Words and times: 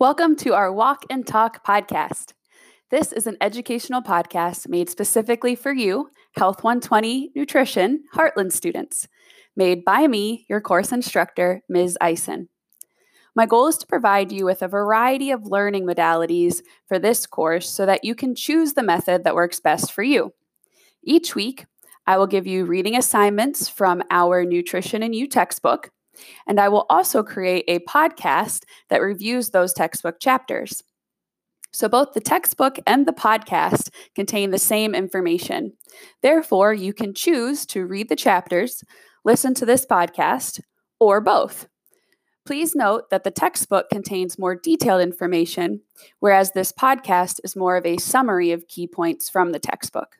Welcome 0.00 0.34
to 0.36 0.54
our 0.54 0.72
Walk 0.72 1.04
and 1.10 1.26
Talk 1.26 1.62
podcast. 1.62 2.32
This 2.90 3.12
is 3.12 3.26
an 3.26 3.36
educational 3.38 4.00
podcast 4.00 4.66
made 4.66 4.88
specifically 4.88 5.54
for 5.54 5.74
you, 5.74 6.08
Health 6.38 6.64
120 6.64 7.32
Nutrition 7.36 8.04
Heartland 8.14 8.52
students, 8.52 9.08
made 9.54 9.84
by 9.84 10.06
me, 10.06 10.46
your 10.48 10.62
course 10.62 10.90
instructor, 10.90 11.60
Ms. 11.68 11.98
Ison. 12.02 12.48
My 13.36 13.44
goal 13.44 13.66
is 13.66 13.76
to 13.76 13.86
provide 13.86 14.32
you 14.32 14.46
with 14.46 14.62
a 14.62 14.68
variety 14.68 15.32
of 15.32 15.44
learning 15.44 15.84
modalities 15.84 16.62
for 16.88 16.98
this 16.98 17.26
course 17.26 17.68
so 17.68 17.84
that 17.84 18.02
you 18.02 18.14
can 18.14 18.34
choose 18.34 18.72
the 18.72 18.82
method 18.82 19.24
that 19.24 19.34
works 19.34 19.60
best 19.60 19.92
for 19.92 20.02
you. 20.02 20.32
Each 21.04 21.34
week, 21.34 21.66
I 22.06 22.16
will 22.16 22.26
give 22.26 22.46
you 22.46 22.64
reading 22.64 22.96
assignments 22.96 23.68
from 23.68 24.02
our 24.10 24.46
Nutrition 24.46 25.02
and 25.02 25.14
You 25.14 25.28
textbook 25.28 25.90
and 26.46 26.60
I 26.60 26.68
will 26.68 26.86
also 26.90 27.22
create 27.22 27.64
a 27.68 27.80
podcast 27.80 28.64
that 28.88 29.02
reviews 29.02 29.50
those 29.50 29.72
textbook 29.72 30.20
chapters. 30.20 30.82
So, 31.72 31.88
both 31.88 32.14
the 32.14 32.20
textbook 32.20 32.78
and 32.86 33.06
the 33.06 33.12
podcast 33.12 33.90
contain 34.14 34.50
the 34.50 34.58
same 34.58 34.94
information. 34.94 35.74
Therefore, 36.20 36.74
you 36.74 36.92
can 36.92 37.14
choose 37.14 37.64
to 37.66 37.86
read 37.86 38.08
the 38.08 38.16
chapters, 38.16 38.82
listen 39.24 39.54
to 39.54 39.66
this 39.66 39.86
podcast, 39.86 40.60
or 40.98 41.20
both. 41.20 41.68
Please 42.44 42.74
note 42.74 43.10
that 43.10 43.22
the 43.22 43.30
textbook 43.30 43.88
contains 43.90 44.38
more 44.38 44.56
detailed 44.56 45.02
information, 45.02 45.82
whereas 46.18 46.52
this 46.52 46.72
podcast 46.72 47.38
is 47.44 47.54
more 47.54 47.76
of 47.76 47.86
a 47.86 47.98
summary 47.98 48.50
of 48.50 48.66
key 48.66 48.88
points 48.88 49.28
from 49.28 49.52
the 49.52 49.58
textbook. 49.60 50.16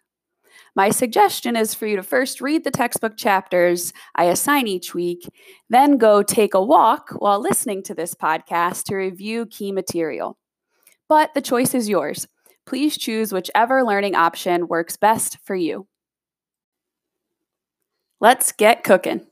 My 0.76 0.90
suggestion 0.90 1.56
is 1.56 1.74
for 1.74 1.86
you 1.86 1.96
to 1.96 2.02
first 2.02 2.40
read 2.40 2.64
the 2.64 2.70
textbook 2.70 3.16
chapters 3.16 3.92
I 4.14 4.24
assign 4.24 4.66
each 4.66 4.94
week, 4.94 5.28
then 5.68 5.98
go 5.98 6.22
take 6.22 6.54
a 6.54 6.62
walk 6.62 7.10
while 7.18 7.40
listening 7.40 7.82
to 7.84 7.94
this 7.94 8.14
podcast 8.14 8.84
to 8.84 8.96
review 8.96 9.46
key 9.46 9.72
material. 9.72 10.38
But 11.08 11.34
the 11.34 11.42
choice 11.42 11.74
is 11.74 11.88
yours. 11.88 12.28
Please 12.66 12.96
choose 12.96 13.32
whichever 13.32 13.82
learning 13.82 14.14
option 14.14 14.68
works 14.68 14.96
best 14.96 15.38
for 15.44 15.56
you. 15.56 15.88
Let's 18.20 18.52
get 18.52 18.84
cooking. 18.84 19.26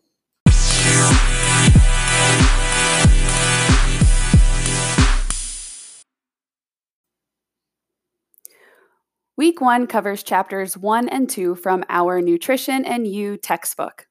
Week 9.39 9.61
one 9.61 9.87
covers 9.87 10.25
chapters 10.25 10.77
one 10.77 11.09
and 11.09 11.31
two 11.31 11.55
from 11.55 11.85
our 11.89 12.21
Nutrition 12.21 12.85
and 12.85 13.07
You 13.07 13.37
textbook. 13.37 14.09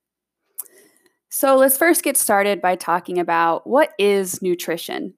So 1.28 1.58
let's 1.58 1.76
first 1.76 2.02
get 2.02 2.16
started 2.16 2.62
by 2.62 2.78
talking 2.78 3.20
about 3.20 3.68
what 3.68 3.92
is 4.00 4.42
nutrition. 4.42 5.16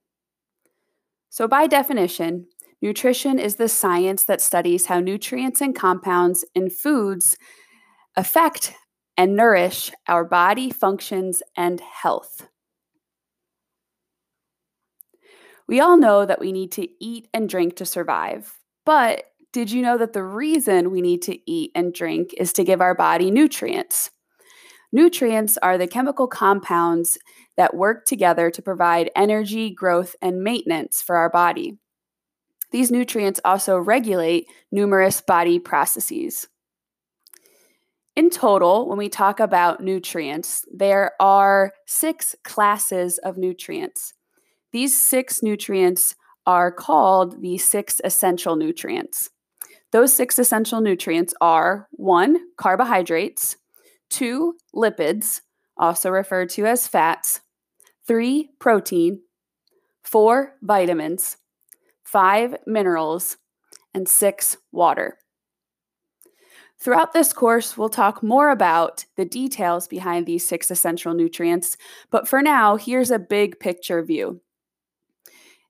So, 1.30 1.48
by 1.48 1.68
definition, 1.68 2.48
nutrition 2.82 3.38
is 3.38 3.58
the 3.58 3.70
science 3.70 4.24
that 4.24 4.42
studies 4.42 4.88
how 4.88 5.00
nutrients 5.00 5.62
and 5.62 5.76
compounds 5.76 6.44
in 6.56 6.72
foods 6.72 7.38
affect 8.16 8.74
and 9.16 9.36
nourish 9.36 9.92
our 10.08 10.26
body 10.26 10.72
functions 10.72 11.44
and 11.56 11.80
health. 11.82 12.50
We 15.68 15.80
all 15.80 15.98
know 15.98 16.26
that 16.26 16.40
we 16.40 16.52
need 16.52 16.72
to 16.72 16.88
eat 17.00 17.28
and 17.32 17.48
drink 17.48 17.76
to 17.76 17.86
survive, 17.86 18.58
but 18.88 19.29
did 19.52 19.72
you 19.72 19.82
know 19.82 19.98
that 19.98 20.14
the 20.14 20.24
reason 20.24 20.92
we 20.92 21.02
need 21.02 21.22
to 21.24 21.40
eat 21.50 21.72
and 21.74 21.94
drink 21.94 22.34
is 22.38 22.54
to 22.54 22.64
give 22.64 22.82
our 22.82 22.94
body 22.94 23.32
nutrients? 23.32 24.12
Nutrients 24.92 25.58
are 25.58 25.78
the 25.78 25.88
chemical 25.88 26.28
compounds 26.28 27.18
that 27.58 27.76
work 27.76 28.06
together 28.06 28.50
to 28.52 28.62
provide 28.62 29.12
energy, 29.16 29.70
growth, 29.70 30.16
and 30.22 30.44
maintenance 30.44 31.02
for 31.02 31.16
our 31.16 31.30
body. 31.30 31.78
These 32.72 32.92
nutrients 32.92 33.40
also 33.44 33.78
regulate 33.78 34.48
numerous 34.72 35.22
body 35.22 35.60
processes. 35.60 36.48
In 38.16 38.30
total, 38.30 38.88
when 38.88 38.98
we 38.98 39.10
talk 39.10 39.40
about 39.40 39.82
nutrients, 39.82 40.66
there 40.72 41.14
are 41.20 41.74
six 41.86 42.36
classes 42.44 43.18
of 43.20 43.38
nutrients. 43.38 44.14
These 44.72 45.00
six 45.00 45.42
nutrients 45.42 46.16
are 46.46 46.72
called 46.72 47.42
the 47.42 47.58
six 47.58 48.02
essential 48.04 48.56
nutrients. 48.56 49.30
Those 49.92 50.14
six 50.14 50.38
essential 50.38 50.82
nutrients 50.82 51.34
are 51.42 51.88
one, 51.92 52.38
carbohydrates, 52.58 53.58
two, 54.10 54.56
lipids, 54.76 55.42
also 55.78 56.10
referred 56.10 56.50
to 56.52 56.66
as 56.66 56.88
fats, 56.88 57.42
three, 58.06 58.50
protein, 58.60 59.22
four, 60.04 60.56
vitamins, 60.62 61.38
five, 62.04 62.56
minerals, 62.66 63.38
and 63.94 64.08
six, 64.08 64.58
water. 64.72 65.18
Throughout 66.80 67.12
this 67.12 67.34
course, 67.34 67.78
we'll 67.78 67.90
talk 67.90 68.24
more 68.24 68.52
about 68.52 69.06
the 69.18 69.26
details 69.26 69.88
behind 69.88 70.26
these 70.26 70.48
six 70.48 70.72
essential 70.72 71.14
nutrients, 71.14 71.76
but 72.10 72.28
for 72.28 72.42
now, 72.42 72.78
here's 72.78 73.12
a 73.12 73.20
big 73.20 73.60
picture 73.60 74.02
view. 74.02 74.42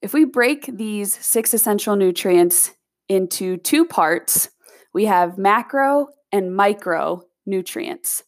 If 0.02 0.14
we 0.14 0.24
break 0.24 0.66
these 0.66 1.14
six 1.14 1.54
essential 1.54 1.96
nutrients 1.96 2.72
into 3.10 3.58
two 3.58 3.86
parts. 3.86 4.50
We 4.94 5.06
have 5.06 5.38
macro 5.38 6.08
and 6.32 6.56
micro 6.56 7.24
nutrients. 7.46 8.24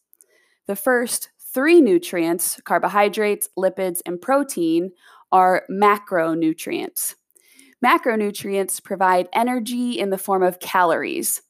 The 0.66 0.76
first 0.76 1.30
three 1.38 1.80
nutrients, 1.80 2.60
carbohydrates, 2.64 3.48
lipids, 3.58 4.00
and 4.04 4.20
protein, 4.20 4.90
are 5.30 5.64
macronutrients. 5.70 7.14
Macronutrients 7.84 8.82
provide 8.82 9.28
energy 9.32 9.98
in 9.98 10.10
the 10.10 10.18
form 10.18 10.42
of 10.42 10.60
calories. 10.60 11.42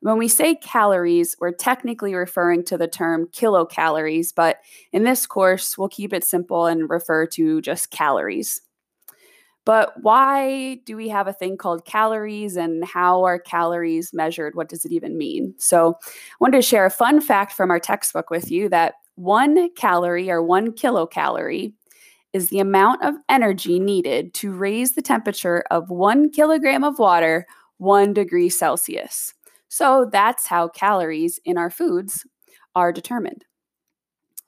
When 0.00 0.18
we 0.18 0.28
say 0.28 0.54
calories, 0.54 1.36
we're 1.40 1.52
technically 1.52 2.14
referring 2.14 2.64
to 2.66 2.78
the 2.78 2.86
term 2.86 3.26
kilocalories, 3.26 4.32
but 4.34 4.58
in 4.92 5.04
this 5.04 5.26
course, 5.26 5.76
we'll 5.76 5.88
keep 5.88 6.12
it 6.12 6.24
simple 6.24 6.66
and 6.66 6.88
refer 6.88 7.26
to 7.28 7.60
just 7.60 7.90
calories. 7.90 8.62
But 9.66 10.00
why 10.00 10.76
do 10.86 10.96
we 10.96 11.08
have 11.08 11.26
a 11.26 11.32
thing 11.32 11.56
called 11.58 11.84
calories 11.84 12.56
and 12.56 12.84
how 12.84 13.24
are 13.24 13.38
calories 13.38 14.14
measured? 14.14 14.54
What 14.54 14.68
does 14.68 14.84
it 14.84 14.92
even 14.92 15.18
mean? 15.18 15.54
So, 15.58 15.98
I 16.00 16.36
wanted 16.40 16.58
to 16.58 16.62
share 16.62 16.86
a 16.86 16.90
fun 16.90 17.20
fact 17.20 17.52
from 17.52 17.70
our 17.70 17.80
textbook 17.80 18.30
with 18.30 18.50
you 18.50 18.68
that 18.70 18.94
one 19.16 19.68
calorie 19.74 20.30
or 20.30 20.40
one 20.42 20.70
kilocalorie 20.70 21.74
is 22.32 22.48
the 22.48 22.60
amount 22.60 23.02
of 23.02 23.16
energy 23.28 23.80
needed 23.80 24.34
to 24.34 24.52
raise 24.52 24.92
the 24.92 25.02
temperature 25.02 25.64
of 25.70 25.90
one 25.90 26.30
kilogram 26.30 26.84
of 26.84 26.98
water 27.00 27.46
one 27.78 28.14
degree 28.14 28.48
Celsius. 28.48 29.34
So, 29.68 30.08
that's 30.10 30.46
how 30.46 30.68
calories 30.68 31.40
in 31.44 31.58
our 31.58 31.70
foods 31.70 32.24
are 32.76 32.92
determined. 32.92 33.44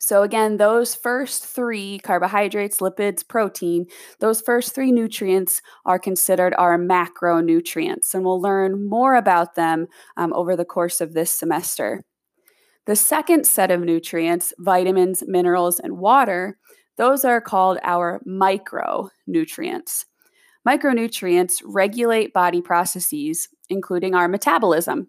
So, 0.00 0.22
again, 0.22 0.56
those 0.56 0.94
first 0.94 1.44
three 1.44 1.98
carbohydrates, 1.98 2.78
lipids, 2.78 3.26
protein, 3.26 3.86
those 4.20 4.40
first 4.40 4.74
three 4.74 4.92
nutrients 4.92 5.60
are 5.84 5.98
considered 5.98 6.54
our 6.56 6.78
macronutrients, 6.78 8.14
and 8.14 8.24
we'll 8.24 8.40
learn 8.40 8.88
more 8.88 9.16
about 9.16 9.56
them 9.56 9.88
um, 10.16 10.32
over 10.34 10.54
the 10.54 10.64
course 10.64 11.00
of 11.00 11.14
this 11.14 11.32
semester. 11.32 12.04
The 12.86 12.96
second 12.96 13.46
set 13.46 13.70
of 13.70 13.80
nutrients, 13.80 14.54
vitamins, 14.58 15.24
minerals, 15.26 15.80
and 15.80 15.98
water, 15.98 16.58
those 16.96 17.24
are 17.24 17.40
called 17.40 17.78
our 17.82 18.22
micronutrients. 18.26 20.04
Micronutrients 20.66 21.60
regulate 21.64 22.32
body 22.32 22.62
processes, 22.62 23.48
including 23.68 24.14
our 24.14 24.28
metabolism. 24.28 25.08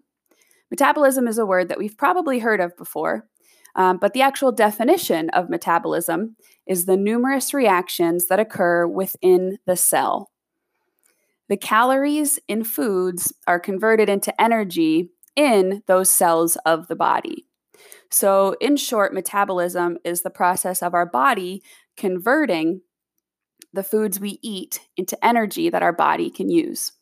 Metabolism 0.70 1.26
is 1.26 1.38
a 1.38 1.46
word 1.46 1.68
that 1.68 1.78
we've 1.78 1.96
probably 1.96 2.40
heard 2.40 2.60
of 2.60 2.76
before. 2.76 3.26
Um, 3.74 3.98
but 3.98 4.12
the 4.12 4.22
actual 4.22 4.52
definition 4.52 5.30
of 5.30 5.50
metabolism 5.50 6.36
is 6.66 6.84
the 6.84 6.96
numerous 6.96 7.54
reactions 7.54 8.26
that 8.28 8.40
occur 8.40 8.86
within 8.86 9.58
the 9.66 9.76
cell. 9.76 10.30
The 11.48 11.56
calories 11.56 12.38
in 12.46 12.64
foods 12.64 13.32
are 13.46 13.58
converted 13.58 14.08
into 14.08 14.38
energy 14.40 15.10
in 15.34 15.82
those 15.86 16.10
cells 16.10 16.56
of 16.64 16.88
the 16.88 16.96
body. 16.96 17.46
So, 18.10 18.56
in 18.60 18.76
short, 18.76 19.14
metabolism 19.14 19.98
is 20.04 20.22
the 20.22 20.30
process 20.30 20.82
of 20.82 20.94
our 20.94 21.06
body 21.06 21.62
converting 21.96 22.82
the 23.72 23.84
foods 23.84 24.18
we 24.18 24.38
eat 24.42 24.80
into 24.96 25.22
energy 25.24 25.70
that 25.70 25.82
our 25.82 25.92
body 25.92 26.30
can 26.30 26.50
use. 26.50 26.92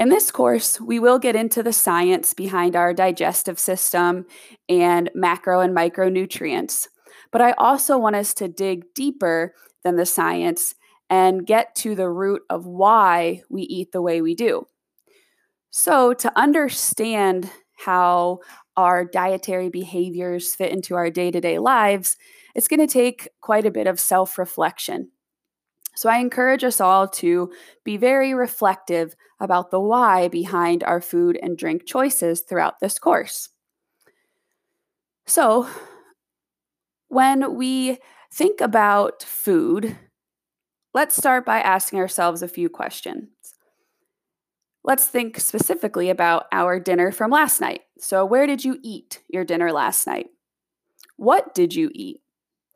In 0.00 0.08
this 0.08 0.30
course, 0.30 0.80
we 0.80 0.98
will 0.98 1.18
get 1.18 1.36
into 1.36 1.62
the 1.62 1.74
science 1.74 2.32
behind 2.32 2.74
our 2.74 2.94
digestive 2.94 3.58
system 3.58 4.24
and 4.66 5.10
macro 5.14 5.60
and 5.60 5.76
micronutrients. 5.76 6.88
But 7.30 7.42
I 7.42 7.52
also 7.52 7.98
want 7.98 8.16
us 8.16 8.32
to 8.34 8.48
dig 8.48 8.84
deeper 8.94 9.52
than 9.84 9.96
the 9.96 10.06
science 10.06 10.74
and 11.10 11.46
get 11.46 11.74
to 11.76 11.94
the 11.94 12.08
root 12.08 12.40
of 12.48 12.64
why 12.64 13.42
we 13.50 13.62
eat 13.62 13.92
the 13.92 14.00
way 14.00 14.22
we 14.22 14.34
do. 14.34 14.66
So, 15.70 16.14
to 16.14 16.32
understand 16.34 17.50
how 17.76 18.38
our 18.78 19.04
dietary 19.04 19.68
behaviors 19.68 20.54
fit 20.54 20.72
into 20.72 20.94
our 20.94 21.10
day 21.10 21.30
to 21.30 21.42
day 21.42 21.58
lives, 21.58 22.16
it's 22.54 22.68
going 22.68 22.80
to 22.80 22.86
take 22.92 23.28
quite 23.42 23.66
a 23.66 23.70
bit 23.70 23.86
of 23.86 24.00
self 24.00 24.38
reflection. 24.38 25.10
So 26.00 26.08
I 26.08 26.16
encourage 26.16 26.64
us 26.64 26.80
all 26.80 27.06
to 27.08 27.52
be 27.84 27.98
very 27.98 28.32
reflective 28.32 29.14
about 29.38 29.70
the 29.70 29.78
why 29.78 30.28
behind 30.28 30.82
our 30.82 31.02
food 31.02 31.38
and 31.42 31.58
drink 31.58 31.84
choices 31.84 32.40
throughout 32.40 32.80
this 32.80 32.98
course. 32.98 33.50
So, 35.26 35.68
when 37.08 37.54
we 37.54 37.98
think 38.32 38.62
about 38.62 39.22
food, 39.22 39.98
let's 40.94 41.14
start 41.14 41.44
by 41.44 41.60
asking 41.60 41.98
ourselves 41.98 42.40
a 42.40 42.48
few 42.48 42.70
questions. 42.70 43.28
Let's 44.82 45.06
think 45.06 45.38
specifically 45.38 46.08
about 46.08 46.46
our 46.50 46.80
dinner 46.80 47.12
from 47.12 47.30
last 47.30 47.60
night. 47.60 47.82
So, 47.98 48.24
where 48.24 48.46
did 48.46 48.64
you 48.64 48.78
eat 48.82 49.20
your 49.28 49.44
dinner 49.44 49.70
last 49.70 50.06
night? 50.06 50.28
What 51.18 51.54
did 51.54 51.74
you 51.74 51.90
eat 51.92 52.22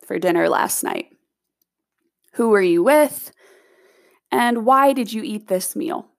for 0.05 0.19
dinner 0.19 0.47
last 0.47 0.83
night? 0.83 1.14
Who 2.35 2.49
were 2.49 2.61
you 2.61 2.83
with? 2.83 3.31
And 4.31 4.65
why 4.65 4.93
did 4.93 5.13
you 5.13 5.23
eat 5.23 5.47
this 5.47 5.75
meal? 5.75 6.09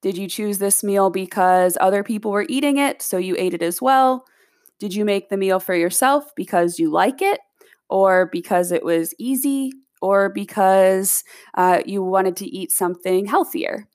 Did 0.00 0.16
you 0.16 0.28
choose 0.28 0.58
this 0.58 0.82
meal 0.82 1.10
because 1.10 1.76
other 1.80 2.02
people 2.02 2.30
were 2.30 2.46
eating 2.48 2.78
it, 2.78 3.02
so 3.02 3.18
you 3.18 3.34
ate 3.38 3.54
it 3.54 3.62
as 3.62 3.82
well? 3.82 4.24
Did 4.78 4.94
you 4.94 5.04
make 5.04 5.28
the 5.28 5.36
meal 5.36 5.60
for 5.60 5.74
yourself 5.74 6.34
because 6.34 6.78
you 6.78 6.90
like 6.90 7.20
it, 7.20 7.40
or 7.88 8.26
because 8.26 8.72
it 8.72 8.84
was 8.84 9.14
easy, 9.18 9.72
or 10.00 10.30
because 10.30 11.24
uh, 11.54 11.80
you 11.84 12.02
wanted 12.02 12.36
to 12.36 12.46
eat 12.46 12.72
something 12.72 13.26
healthier? 13.26 13.88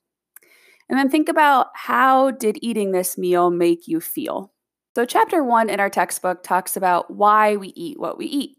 And 0.88 0.98
then 0.98 1.08
think 1.08 1.28
about 1.28 1.68
how 1.74 2.30
did 2.30 2.58
eating 2.60 2.92
this 2.92 3.16
meal 3.16 3.50
make 3.50 3.88
you 3.88 4.00
feel? 4.00 4.52
So, 4.94 5.04
chapter 5.04 5.42
one 5.42 5.70
in 5.70 5.80
our 5.80 5.88
textbook 5.88 6.42
talks 6.42 6.76
about 6.76 7.10
why 7.10 7.56
we 7.56 7.68
eat 7.68 7.98
what 7.98 8.18
we 8.18 8.26
eat. 8.26 8.58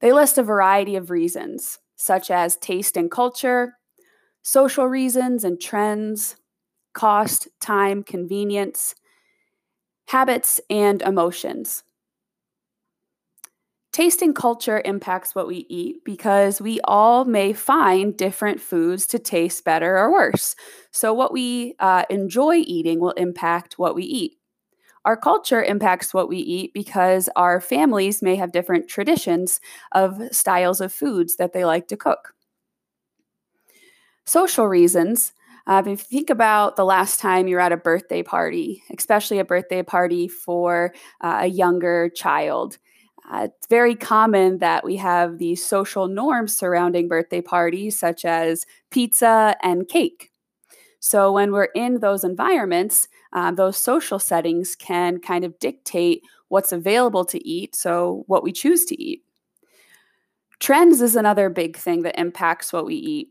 They 0.00 0.12
list 0.12 0.38
a 0.38 0.42
variety 0.42 0.96
of 0.96 1.10
reasons, 1.10 1.78
such 2.00 2.30
as 2.30 2.56
taste 2.56 2.96
and 2.96 3.10
culture, 3.10 3.76
social 4.42 4.86
reasons 4.86 5.44
and 5.44 5.60
trends, 5.60 6.36
cost, 6.94 7.46
time, 7.60 8.02
convenience, 8.02 8.94
habits, 10.08 10.62
and 10.70 11.02
emotions. 11.02 11.84
Taste 13.92 14.22
and 14.22 14.34
culture 14.34 14.80
impacts 14.84 15.34
what 15.34 15.46
we 15.46 15.66
eat 15.68 15.96
because 16.02 16.58
we 16.58 16.80
all 16.84 17.26
may 17.26 17.52
find 17.52 18.16
different 18.16 18.60
foods 18.60 19.06
to 19.08 19.18
taste 19.18 19.64
better 19.64 19.98
or 19.98 20.10
worse. 20.10 20.56
So, 20.92 21.12
what 21.12 21.32
we 21.34 21.74
uh, 21.80 22.04
enjoy 22.08 22.62
eating 22.64 23.00
will 23.00 23.10
impact 23.10 23.78
what 23.78 23.94
we 23.94 24.04
eat. 24.04 24.39
Our 25.04 25.16
culture 25.16 25.62
impacts 25.62 26.12
what 26.12 26.28
we 26.28 26.38
eat 26.38 26.74
because 26.74 27.28
our 27.36 27.60
families 27.60 28.22
may 28.22 28.36
have 28.36 28.52
different 28.52 28.88
traditions 28.88 29.60
of 29.92 30.20
styles 30.32 30.80
of 30.80 30.92
foods 30.92 31.36
that 31.36 31.52
they 31.52 31.64
like 31.64 31.88
to 31.88 31.96
cook. 31.96 32.34
Social 34.24 34.66
reasons. 34.66 35.32
Uh, 35.66 35.82
if 35.84 35.88
you 35.88 35.96
think 35.96 36.30
about 36.30 36.76
the 36.76 36.84
last 36.84 37.20
time 37.20 37.46
you're 37.48 37.60
at 37.60 37.72
a 37.72 37.76
birthday 37.76 38.22
party, 38.22 38.82
especially 38.96 39.38
a 39.38 39.44
birthday 39.44 39.82
party 39.82 40.28
for 40.28 40.92
uh, 41.20 41.40
a 41.42 41.46
younger 41.46 42.08
child, 42.14 42.78
uh, 43.30 43.48
it's 43.50 43.66
very 43.68 43.94
common 43.94 44.58
that 44.58 44.84
we 44.84 44.96
have 44.96 45.38
these 45.38 45.64
social 45.64 46.08
norms 46.08 46.56
surrounding 46.56 47.06
birthday 47.08 47.40
parties, 47.40 47.98
such 47.98 48.24
as 48.24 48.66
pizza 48.90 49.54
and 49.62 49.88
cake. 49.88 50.30
So, 51.00 51.32
when 51.32 51.52
we're 51.52 51.70
in 51.74 52.00
those 52.00 52.24
environments, 52.24 53.08
um, 53.32 53.54
those 53.54 53.76
social 53.76 54.18
settings 54.18 54.74
can 54.74 55.20
kind 55.20 55.44
of 55.44 55.58
dictate 55.58 56.22
what's 56.48 56.72
available 56.72 57.24
to 57.26 57.46
eat, 57.46 57.74
so 57.74 58.24
what 58.26 58.42
we 58.42 58.52
choose 58.52 58.84
to 58.86 59.02
eat. 59.02 59.22
Trends 60.58 61.00
is 61.00 61.16
another 61.16 61.48
big 61.48 61.76
thing 61.76 62.02
that 62.02 62.20
impacts 62.20 62.72
what 62.72 62.84
we 62.84 62.94
eat. 62.94 63.28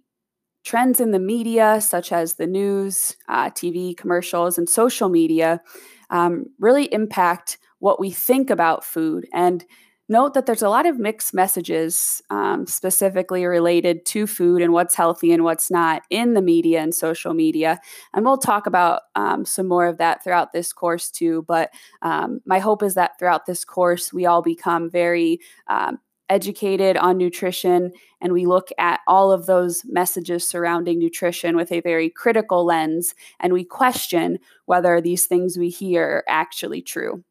Trends 0.64 1.00
in 1.00 1.12
the 1.12 1.20
media, 1.20 1.80
such 1.80 2.12
as 2.12 2.36
the 2.36 2.48
news, 2.48 3.16
uh, 3.28 3.50
TV, 3.50 3.96
commercials, 3.96 4.58
and 4.58 4.68
social 4.68 5.10
media, 5.10 5.62
um, 6.10 6.46
really 6.60 6.92
impact 6.94 7.58
what 7.80 8.00
we 8.00 8.10
think 8.12 8.50
about 8.50 8.84
food. 8.84 9.28
And 9.34 9.64
note 10.10 10.34
that 10.34 10.46
there's 10.46 10.64
a 10.64 10.70
lot 10.70 10.86
of 10.86 11.00
mixed 11.00 11.34
messages 11.34 12.22
um, 12.30 12.66
specifically 12.66 13.46
related 13.46 14.06
to 14.08 14.28
food 14.28 14.62
and 14.62 14.74
what's 14.74 14.96
healthy 14.96 15.32
and 15.32 15.44
what's 15.44 15.70
not 15.70 16.02
in 16.10 16.34
the 16.34 16.42
media 16.42 16.82
and 16.82 16.94
social 16.94 17.34
media. 17.34 17.80
And 18.14 18.26
we'll 18.26 18.38
talk 18.38 18.66
about 18.66 19.04
um, 19.16 19.46
some 19.46 19.68
more 19.68 19.86
of 19.86 20.00
that 20.00 20.24
throughout 20.24 20.52
this 20.52 20.74
course 20.74 21.10
too. 21.10 21.46
But 21.48 21.72
um, 22.02 22.42
my 22.46 22.60
hope 22.60 22.84
is 22.84 22.96
that 22.96 23.18
throughout 23.20 23.46
this 23.46 23.64
course, 23.64 24.12
we 24.12 24.26
all 24.26 24.42
become 24.42 24.90
very 24.90 25.40
um, 25.68 26.00
educated 26.30 26.96
on 26.96 27.18
nutrition 27.18 27.92
and 28.22 28.34
we 28.34 28.46
look 28.46 28.70
at 28.78 29.00
all 29.08 29.32
of 29.32 29.46
those 29.48 29.82
messages 29.86 30.48
surrounding 30.48 31.00
nutrition 31.00 31.56
with 31.56 31.72
a 31.72 31.82
very 31.82 32.10
critical 32.10 32.66
lens 32.66 33.16
and 33.40 33.52
we 33.52 33.64
question 33.64 34.38
whether 34.66 35.02
these 35.02 35.26
things 35.26 35.58
we 35.58 35.70
hear 35.70 36.04
are 36.04 36.24
actually 36.28 36.82
true 36.82 37.24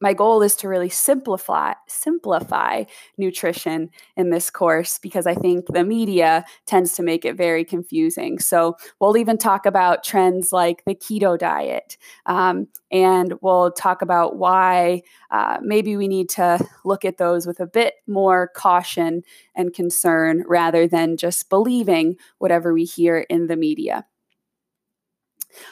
my 0.00 0.12
goal 0.12 0.42
is 0.42 0.54
to 0.56 0.68
really 0.68 0.88
simplify 0.88 1.72
simplify 1.86 2.84
nutrition 3.16 3.90
in 4.16 4.30
this 4.30 4.50
course 4.50 4.98
because 4.98 5.26
I 5.26 5.34
think 5.34 5.66
the 5.66 5.84
media 5.84 6.44
tends 6.66 6.94
to 6.94 7.02
make 7.02 7.24
it 7.24 7.36
very 7.36 7.64
confusing. 7.64 8.38
So 8.38 8.76
we'll 9.00 9.16
even 9.16 9.38
talk 9.38 9.66
about 9.66 10.04
trends 10.04 10.52
like 10.52 10.84
the 10.84 10.94
keto 10.94 11.38
diet, 11.38 11.96
um, 12.26 12.68
and 12.90 13.34
we'll 13.40 13.72
talk 13.72 14.02
about 14.02 14.36
why 14.36 15.02
uh, 15.30 15.58
maybe 15.62 15.96
we 15.96 16.08
need 16.08 16.28
to 16.30 16.64
look 16.84 17.04
at 17.04 17.18
those 17.18 17.46
with 17.46 17.60
a 17.60 17.66
bit 17.66 17.94
more 18.06 18.48
caution 18.54 19.22
and 19.54 19.74
concern 19.74 20.44
rather 20.46 20.86
than 20.86 21.16
just 21.16 21.48
believing 21.50 22.16
whatever 22.38 22.72
we 22.72 22.84
hear 22.84 23.18
in 23.18 23.46
the 23.46 23.56
media. 23.56 24.06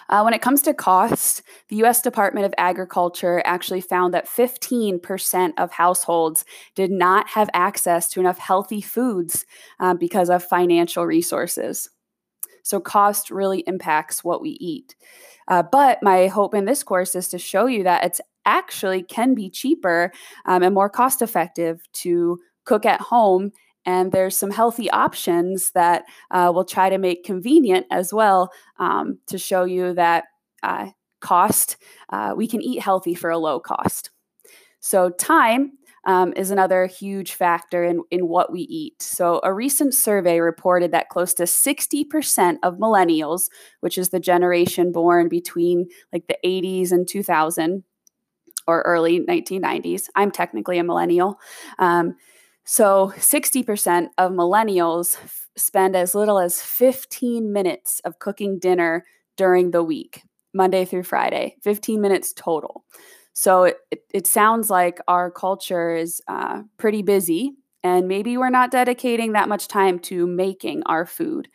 Uh, 0.09 0.23
when 0.23 0.35
it 0.35 0.43
comes 0.43 0.63
to 0.63 0.75
costs, 0.75 1.43
the 1.69 1.77
US 1.85 2.03
Department 2.03 2.47
of 2.47 2.55
Agriculture 2.59 3.43
actually 3.45 3.81
found 3.81 4.15
that 4.15 4.29
15% 4.29 5.53
of 5.59 5.73
households 5.73 6.45
did 6.75 6.91
not 6.91 7.29
have 7.31 7.51
access 7.53 8.09
to 8.11 8.21
enough 8.21 8.39
healthy 8.39 8.81
foods 8.81 9.45
uh, 9.81 9.95
because 9.95 10.31
of 10.31 10.45
financial 10.45 11.07
resources. 11.07 11.91
So, 12.63 12.81
cost 12.81 13.31
really 13.31 13.61
impacts 13.67 14.25
what 14.25 14.43
we 14.43 14.51
eat. 14.51 14.97
Uh, 15.49 15.63
but 15.63 16.03
my 16.03 16.27
hope 16.27 16.55
in 16.55 16.65
this 16.65 16.83
course 16.83 17.15
is 17.15 17.29
to 17.29 17.39
show 17.39 17.67
you 17.67 17.85
that 17.85 18.05
it's 18.05 18.21
actually 18.45 19.03
can 19.03 19.35
be 19.35 19.51
cheaper 19.51 20.13
um, 20.47 20.63
and 20.63 20.75
more 20.75 20.89
cost 20.89 21.23
effective 21.23 21.81
to 21.93 22.39
cook 22.65 22.85
at 22.85 23.01
home 23.01 23.53
and 23.87 24.11
there's 24.13 24.37
some 24.37 24.51
healthy 24.51 24.91
options 24.91 25.71
that 25.71 26.05
uh, 26.31 26.51
we'll 26.53 26.65
try 26.65 26.91
to 26.91 26.99
make 26.99 27.25
convenient 27.25 27.87
as 27.91 28.13
well 28.13 28.51
um, 28.79 29.19
to 29.29 29.39
show 29.39 29.65
you 29.65 29.95
that 29.95 30.25
uh, 30.63 30.89
cost, 31.21 31.77
uh, 32.11 32.35
we 32.37 32.47
can 32.47 32.61
eat 32.61 32.83
healthy 32.83 33.15
for 33.15 33.31
a 33.31 33.39
low 33.39 33.61
cost. 33.61 34.11
So, 34.81 35.11
time 35.11 35.73
um, 36.05 36.33
is 36.37 36.51
another 36.51 36.87
huge 36.87 37.33
factor 37.33 37.83
in, 37.83 38.03
in 38.13 38.29
what 38.29 38.53
we 38.53 38.61
eat. 38.61 39.03
So, 39.03 39.41
a 39.43 39.53
recent 39.53 39.95
survey 39.95 40.41
reported 40.41 40.93
that 40.93 41.09
close 41.09 41.35
to 41.35 41.45
60% 41.45 42.59
of 42.63 42.77
millennials, 42.77 43.49
which 43.81 43.99
is 43.99 44.11
the 44.11 44.21
generation 44.21 44.93
born 44.93 45.29
between 45.29 45.89
like 46.13 46.27
the 46.29 46.39
80s 46.45 46.93
and 46.93 47.09
2000 47.09 47.83
or 48.67 48.83
early 48.83 49.21
1990s, 49.21 50.09
I'm 50.15 50.31
technically 50.31 50.79
a 50.79 50.85
millennial. 50.85 51.39
Um, 51.79 52.17
so 52.67 53.13
60% 53.17 54.09
of 54.19 54.33
millennials 54.33 55.15
f- 55.15 55.49
spend 55.57 55.95
as 55.95 56.17
little 56.17 56.41
as 56.41 56.61
15 56.61 57.53
minutes 57.53 58.01
of 58.01 58.19
cooking 58.19 58.59
dinner 58.59 59.05
during 59.37 59.71
the 59.71 59.85
week, 59.85 60.23
Monday 60.53 60.85
through 60.85 61.05
Friday, 61.05 61.57
15 61.63 62.01
minutes 62.01 62.33
total. 62.33 62.85
So 63.35 63.65
it, 63.65 63.77
it, 63.93 64.03
it 64.13 64.27
sounds 64.27 64.69
like 64.69 64.99
our 65.07 65.31
culture 65.31 65.95
is 65.95 66.21
uh, 66.27 66.63
pretty 66.77 67.03
busy, 67.03 67.53
and 67.85 68.09
maybe 68.09 68.37
we're 68.37 68.51
not 68.51 68.73
dedicating 68.73 69.33
that 69.33 69.49
much 69.49 69.69
time 69.69 70.01
to 70.01 70.27
making 70.27 70.83
our 70.87 71.07
food. 71.07 71.49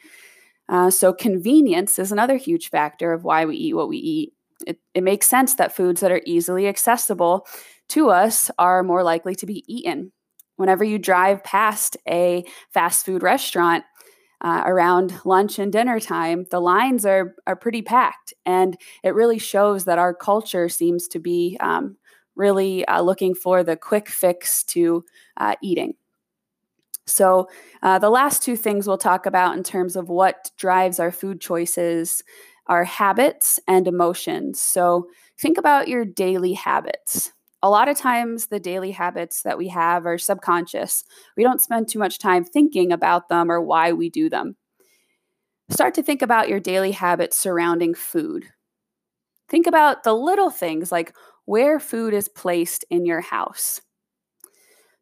Uh, 0.69 0.89
so, 0.89 1.11
convenience 1.11 1.99
is 1.99 2.13
another 2.13 2.37
huge 2.37 2.69
factor 2.69 3.11
of 3.11 3.25
why 3.25 3.43
we 3.43 3.57
eat 3.57 3.73
what 3.73 3.89
we 3.89 3.97
eat. 3.97 4.33
It, 4.65 4.79
it 4.93 5.03
makes 5.03 5.27
sense 5.27 5.55
that 5.55 5.75
foods 5.75 5.99
that 5.99 6.11
are 6.11 6.21
easily 6.25 6.67
accessible 6.67 7.45
to 7.89 8.09
us 8.09 8.49
are 8.57 8.81
more 8.81 9.03
likely 9.03 9.35
to 9.35 9.45
be 9.45 9.65
eaten 9.67 10.13
whenever 10.57 10.83
you 10.83 10.97
drive 10.97 11.43
past 11.43 11.97
a 12.07 12.43
fast 12.71 13.05
food 13.05 13.23
restaurant 13.23 13.83
uh, 14.41 14.63
around 14.65 15.13
lunch 15.25 15.59
and 15.59 15.71
dinner 15.71 15.99
time, 15.99 16.45
the 16.51 16.59
lines 16.59 17.05
are 17.05 17.35
are 17.47 17.55
pretty 17.55 17.81
packed, 17.81 18.33
and 18.45 18.77
it 19.03 19.13
really 19.13 19.39
shows 19.39 19.85
that 19.85 19.99
our 19.99 20.13
culture 20.13 20.67
seems 20.69 21.07
to 21.09 21.19
be 21.19 21.57
um, 21.59 21.97
really 22.35 22.85
uh, 22.85 23.01
looking 23.01 23.35
for 23.35 23.63
the 23.63 23.77
quick 23.77 24.09
fix 24.09 24.63
to 24.63 25.05
uh, 25.37 25.55
eating. 25.61 25.93
So, 27.07 27.49
uh, 27.81 27.99
the 27.99 28.09
last 28.09 28.43
two 28.43 28.55
things 28.55 28.87
we'll 28.87 28.97
talk 28.97 29.25
about 29.25 29.57
in 29.57 29.63
terms 29.63 29.95
of 29.95 30.07
what 30.09 30.51
drives 30.57 30.99
our 30.99 31.11
food 31.11 31.41
choices 31.41 32.23
are 32.67 32.83
habits 32.83 33.59
and 33.67 33.87
emotions. 33.87 34.59
So, 34.59 35.07
think 35.37 35.57
about 35.57 35.87
your 35.87 36.05
daily 36.05 36.53
habits. 36.53 37.31
A 37.63 37.69
lot 37.69 37.87
of 37.87 37.97
times 37.97 38.47
the 38.47 38.59
daily 38.59 38.91
habits 38.91 39.43
that 39.43 39.57
we 39.57 39.67
have 39.67 40.05
are 40.05 40.17
subconscious. 40.17 41.03
We 41.37 41.43
don't 41.43 41.61
spend 41.61 41.87
too 41.87 41.99
much 41.99 42.17
time 42.17 42.43
thinking 42.43 42.91
about 42.91 43.29
them 43.29 43.51
or 43.51 43.61
why 43.61 43.93
we 43.93 44.09
do 44.09 44.29
them. 44.29 44.55
Start 45.69 45.93
to 45.95 46.03
think 46.03 46.21
about 46.21 46.49
your 46.49 46.59
daily 46.59 46.91
habits 46.91 47.37
surrounding 47.37 47.93
food. 47.93 48.47
Think 49.47 49.67
about 49.67 50.03
the 50.03 50.13
little 50.13 50.49
things 50.49 50.91
like 50.91 51.13
where 51.45 51.79
food 51.79 52.13
is 52.13 52.27
placed 52.27 52.83
in 52.89 53.05
your 53.05 53.21
house. 53.21 53.81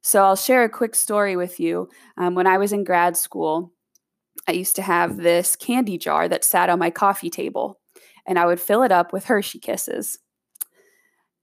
So, 0.02 0.24
I'll 0.24 0.36
share 0.36 0.64
a 0.64 0.70
quick 0.70 0.96
story 0.96 1.36
with 1.36 1.60
you. 1.60 1.90
Um, 2.18 2.34
when 2.34 2.48
I 2.48 2.58
was 2.58 2.72
in 2.72 2.86
grad 2.86 3.18
school, 3.18 3.74
I 4.48 4.54
used 4.54 4.76
to 4.78 4.82
have 4.82 5.18
this 5.18 5.56
candy 5.58 5.98
jar 5.98 6.30
that 6.30 6.46
sat 6.46 6.70
on 6.70 6.80
my 6.80 6.90
coffee 6.90 7.30
table, 7.30 7.80
and 8.26 8.40
I 8.40 8.46
would 8.46 8.62
fill 8.62 8.82
it 8.84 8.94
up 8.94 9.12
with 9.12 9.26
Hershey 9.26 9.60
Kisses 9.60 10.18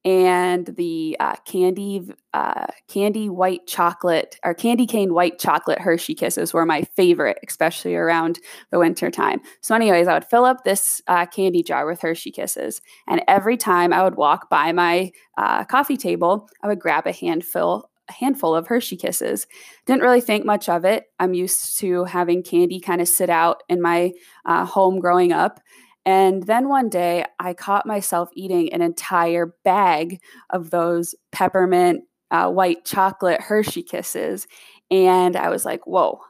and 0.06 0.66
the 0.76 1.16
uh, 1.18 1.34
candy 1.44 2.08
uh, 2.32 2.66
candy 2.86 3.28
white 3.28 3.66
chocolate 3.66 4.38
or 4.44 4.54
candy 4.54 4.86
cane 4.86 5.12
white 5.12 5.36
chocolate 5.40 5.80
Hershey 5.80 6.14
Kisses 6.14 6.54
were 6.54 6.64
my 6.64 6.82
favorite, 6.82 7.40
especially 7.46 7.96
around 7.96 8.38
the 8.70 8.78
winter 8.78 9.10
time. 9.10 9.40
So, 9.62 9.74
anyways, 9.74 10.06
I 10.06 10.14
would 10.14 10.24
fill 10.24 10.44
up 10.44 10.62
this 10.62 11.02
uh, 11.08 11.26
candy 11.26 11.64
jar 11.64 11.86
with 11.86 12.00
Hershey 12.00 12.30
Kisses, 12.30 12.80
and 13.08 13.20
every 13.26 13.56
time 13.56 13.92
I 13.92 14.04
would 14.04 14.14
walk 14.14 14.48
by 14.48 14.70
my 14.70 15.10
uh, 15.36 15.64
coffee 15.64 15.96
table, 15.96 16.48
I 16.62 16.68
would 16.68 16.78
grab 16.78 17.06
a 17.06 17.12
handful 17.12 17.90
a 18.08 18.12
handful 18.12 18.54
of 18.54 18.68
Hershey 18.68 18.96
Kisses. 18.96 19.48
Didn't 19.84 20.02
really 20.02 20.20
think 20.20 20.44
much 20.44 20.68
of 20.68 20.84
it. 20.84 21.06
I'm 21.18 21.34
used 21.34 21.78
to 21.78 22.04
having 22.04 22.44
candy 22.44 22.78
kind 22.78 23.00
of 23.00 23.08
sit 23.08 23.28
out 23.28 23.64
in 23.68 23.82
my 23.82 24.12
uh, 24.44 24.64
home 24.64 25.00
growing 25.00 25.32
up. 25.32 25.58
And 26.06 26.44
then 26.44 26.68
one 26.68 26.88
day 26.88 27.24
I 27.40 27.52
caught 27.52 27.84
myself 27.84 28.30
eating 28.32 28.72
an 28.72 28.80
entire 28.80 29.54
bag 29.64 30.20
of 30.50 30.70
those 30.70 31.16
peppermint 31.32 32.04
uh, 32.30 32.48
white 32.48 32.84
chocolate 32.84 33.40
Hershey 33.40 33.82
kisses. 33.82 34.46
And 34.90 35.36
I 35.36 35.50
was 35.50 35.64
like, 35.64 35.84
whoa, 35.86 36.20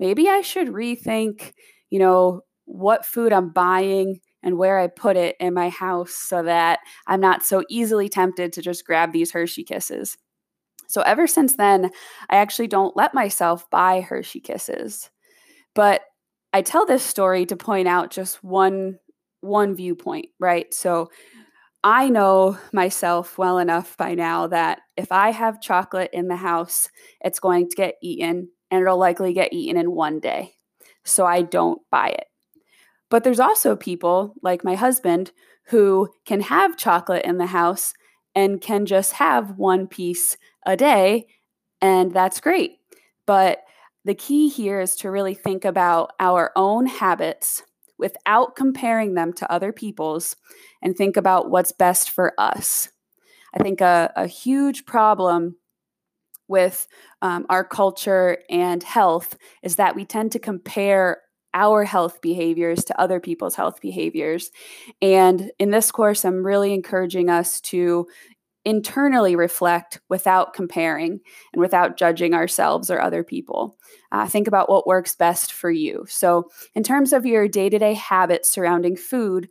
maybe 0.00 0.28
I 0.28 0.40
should 0.40 0.68
rethink, 0.68 1.52
you 1.90 1.98
know, 1.98 2.40
what 2.64 3.04
food 3.04 3.32
I'm 3.32 3.50
buying 3.50 4.20
and 4.42 4.56
where 4.56 4.78
I 4.78 4.86
put 4.86 5.18
it 5.18 5.36
in 5.38 5.52
my 5.52 5.68
house 5.68 6.14
so 6.14 6.42
that 6.42 6.80
I'm 7.06 7.20
not 7.20 7.42
so 7.42 7.62
easily 7.68 8.08
tempted 8.08 8.54
to 8.54 8.62
just 8.62 8.86
grab 8.86 9.12
these 9.12 9.32
Hershey 9.32 9.64
kisses. 9.64 10.16
So 10.88 11.02
ever 11.02 11.26
since 11.26 11.56
then, 11.56 11.90
I 12.30 12.36
actually 12.36 12.68
don't 12.68 12.96
let 12.96 13.14
myself 13.14 13.68
buy 13.70 14.00
Hershey 14.00 14.40
kisses. 14.40 15.10
But 15.74 16.02
I 16.54 16.62
tell 16.62 16.86
this 16.86 17.02
story 17.02 17.46
to 17.46 17.56
point 17.56 17.88
out 17.88 18.12
just 18.12 18.42
one 18.44 19.00
one 19.40 19.74
viewpoint, 19.74 20.26
right? 20.38 20.72
So 20.72 21.10
I 21.82 22.08
know 22.08 22.56
myself 22.72 23.36
well 23.36 23.58
enough 23.58 23.96
by 23.96 24.14
now 24.14 24.46
that 24.46 24.78
if 24.96 25.10
I 25.10 25.32
have 25.32 25.60
chocolate 25.60 26.10
in 26.12 26.28
the 26.28 26.36
house, 26.36 26.88
it's 27.20 27.40
going 27.40 27.68
to 27.68 27.76
get 27.76 27.96
eaten 28.00 28.48
and 28.70 28.80
it'll 28.80 28.96
likely 28.98 29.34
get 29.34 29.52
eaten 29.52 29.76
in 29.76 29.90
one 29.90 30.20
day. 30.20 30.54
So 31.04 31.26
I 31.26 31.42
don't 31.42 31.82
buy 31.90 32.10
it. 32.10 32.28
But 33.10 33.24
there's 33.24 33.40
also 33.40 33.74
people 33.74 34.34
like 34.40 34.64
my 34.64 34.76
husband 34.76 35.32
who 35.66 36.08
can 36.24 36.40
have 36.40 36.76
chocolate 36.76 37.24
in 37.24 37.38
the 37.38 37.46
house 37.46 37.94
and 38.34 38.60
can 38.60 38.86
just 38.86 39.14
have 39.14 39.58
one 39.58 39.88
piece 39.88 40.36
a 40.64 40.76
day, 40.76 41.26
and 41.82 42.12
that's 42.12 42.40
great. 42.40 42.78
But 43.26 43.58
the 44.04 44.14
key 44.14 44.48
here 44.48 44.80
is 44.80 44.96
to 44.96 45.10
really 45.10 45.34
think 45.34 45.64
about 45.64 46.12
our 46.20 46.52
own 46.56 46.86
habits 46.86 47.62
without 47.98 48.56
comparing 48.56 49.14
them 49.14 49.32
to 49.32 49.50
other 49.50 49.72
people's 49.72 50.36
and 50.82 50.96
think 50.96 51.16
about 51.16 51.50
what's 51.50 51.72
best 51.72 52.10
for 52.10 52.34
us. 52.38 52.90
I 53.54 53.62
think 53.62 53.80
a, 53.80 54.12
a 54.16 54.26
huge 54.26 54.84
problem 54.84 55.56
with 56.48 56.86
um, 57.22 57.46
our 57.48 57.64
culture 57.64 58.38
and 58.50 58.82
health 58.82 59.38
is 59.62 59.76
that 59.76 59.94
we 59.94 60.04
tend 60.04 60.32
to 60.32 60.38
compare 60.38 61.22
our 61.54 61.84
health 61.84 62.20
behaviors 62.20 62.84
to 62.84 63.00
other 63.00 63.20
people's 63.20 63.54
health 63.54 63.80
behaviors. 63.80 64.50
And 65.00 65.52
in 65.58 65.70
this 65.70 65.92
course, 65.92 66.24
I'm 66.24 66.44
really 66.44 66.74
encouraging 66.74 67.30
us 67.30 67.60
to 67.62 68.08
internally 68.64 69.36
reflect 69.36 70.00
without 70.08 70.54
comparing 70.54 71.20
and 71.52 71.60
without 71.60 71.96
judging 71.96 72.34
ourselves 72.34 72.90
or 72.90 73.00
other 73.00 73.22
people. 73.22 73.76
Uh, 74.10 74.26
think 74.26 74.48
about 74.48 74.68
what 74.68 74.86
works 74.86 75.14
best 75.14 75.52
for 75.52 75.70
you. 75.70 76.04
So, 76.08 76.50
in 76.74 76.82
terms 76.82 77.12
of 77.12 77.26
your 77.26 77.48
day 77.48 77.68
to 77.68 77.78
day 77.78 77.94
habits 77.94 78.50
surrounding 78.50 78.96
food, 78.96 79.48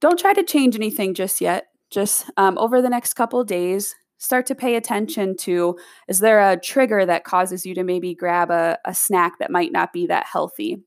don't 0.00 0.18
try 0.18 0.32
to 0.34 0.42
change 0.42 0.74
anything 0.74 1.14
just 1.14 1.40
yet. 1.40 1.66
Just 1.90 2.30
um, 2.36 2.58
over 2.58 2.82
the 2.82 2.90
next 2.90 3.14
couple 3.14 3.42
days, 3.44 3.94
start 4.18 4.46
to 4.46 4.54
pay 4.54 4.74
attention 4.76 5.36
to 5.36 5.78
is 6.08 6.20
there 6.20 6.40
a 6.40 6.58
trigger 6.58 7.06
that 7.06 7.24
causes 7.24 7.64
you 7.64 7.74
to 7.74 7.84
maybe 7.84 8.14
grab 8.14 8.50
a, 8.50 8.78
a 8.84 8.94
snack 8.94 9.38
that 9.38 9.50
might 9.50 9.72
not 9.72 9.92
be 9.92 10.06
that 10.06 10.26
healthy? 10.26 10.82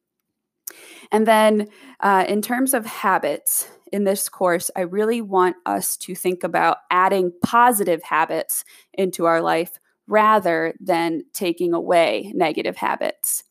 And 1.12 1.26
then, 1.26 1.68
uh, 2.00 2.26
in 2.28 2.42
terms 2.42 2.74
of 2.74 2.86
habits, 2.86 3.70
in 3.92 4.04
this 4.04 4.30
course, 4.30 4.70
I 4.76 4.82
really 4.82 5.22
want 5.22 5.56
us 5.66 5.96
to 5.98 6.16
think 6.16 6.44
about 6.44 6.78
adding 6.92 7.32
positive 7.44 8.04
habits 8.04 8.66
into 8.94 9.26
our 9.26 9.42
life 9.42 9.80
rather 10.08 10.74
than 10.80 11.24
taking 11.34 11.74
away 11.74 12.32
negative 12.36 12.78
habits. 12.78 13.44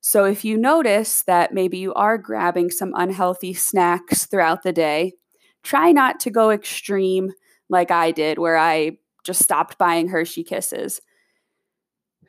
So, 0.00 0.24
if 0.24 0.44
you 0.44 0.58
notice 0.58 1.22
that 1.22 1.54
maybe 1.54 1.78
you 1.78 1.94
are 1.94 2.18
grabbing 2.18 2.70
some 2.70 2.92
unhealthy 2.94 3.54
snacks 3.54 4.26
throughout 4.26 4.62
the 4.62 4.72
day, 4.72 5.14
try 5.62 5.92
not 5.92 6.20
to 6.20 6.30
go 6.30 6.50
extreme 6.50 7.32
like 7.70 7.90
I 7.90 8.10
did, 8.10 8.38
where 8.38 8.58
I 8.58 8.98
just 9.24 9.42
stopped 9.42 9.78
buying 9.78 10.08
Hershey 10.08 10.44
Kisses 10.44 11.00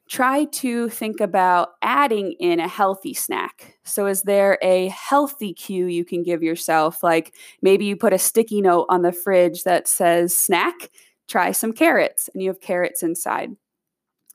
try 0.08 0.46
to 0.46 0.90
think 0.90 1.20
about 1.20 1.70
adding 1.82 2.34
in 2.34 2.60
a 2.60 2.68
healthy 2.68 3.14
snack. 3.14 3.78
So, 3.84 4.06
is 4.06 4.24
there 4.24 4.58
a 4.62 4.88
healthy 4.90 5.54
cue 5.54 5.88
you 5.88 6.06
can 6.06 6.24
give 6.24 6.44
yourself? 6.44 7.04
Like 7.04 7.34
maybe 7.62 7.86
you 7.86 7.96
put 7.96 8.14
a 8.14 8.20
sticky 8.20 8.62
note 8.62 8.86
on 8.90 9.02
the 9.02 9.12
fridge 9.12 9.64
that 9.64 9.88
says 9.88 10.36
snack, 10.36 10.92
try 11.28 11.52
some 11.52 11.74
carrots, 11.74 12.30
and 12.34 12.42
you 12.42 12.50
have 12.50 12.62
carrots 12.62 13.04
inside. 13.04 13.52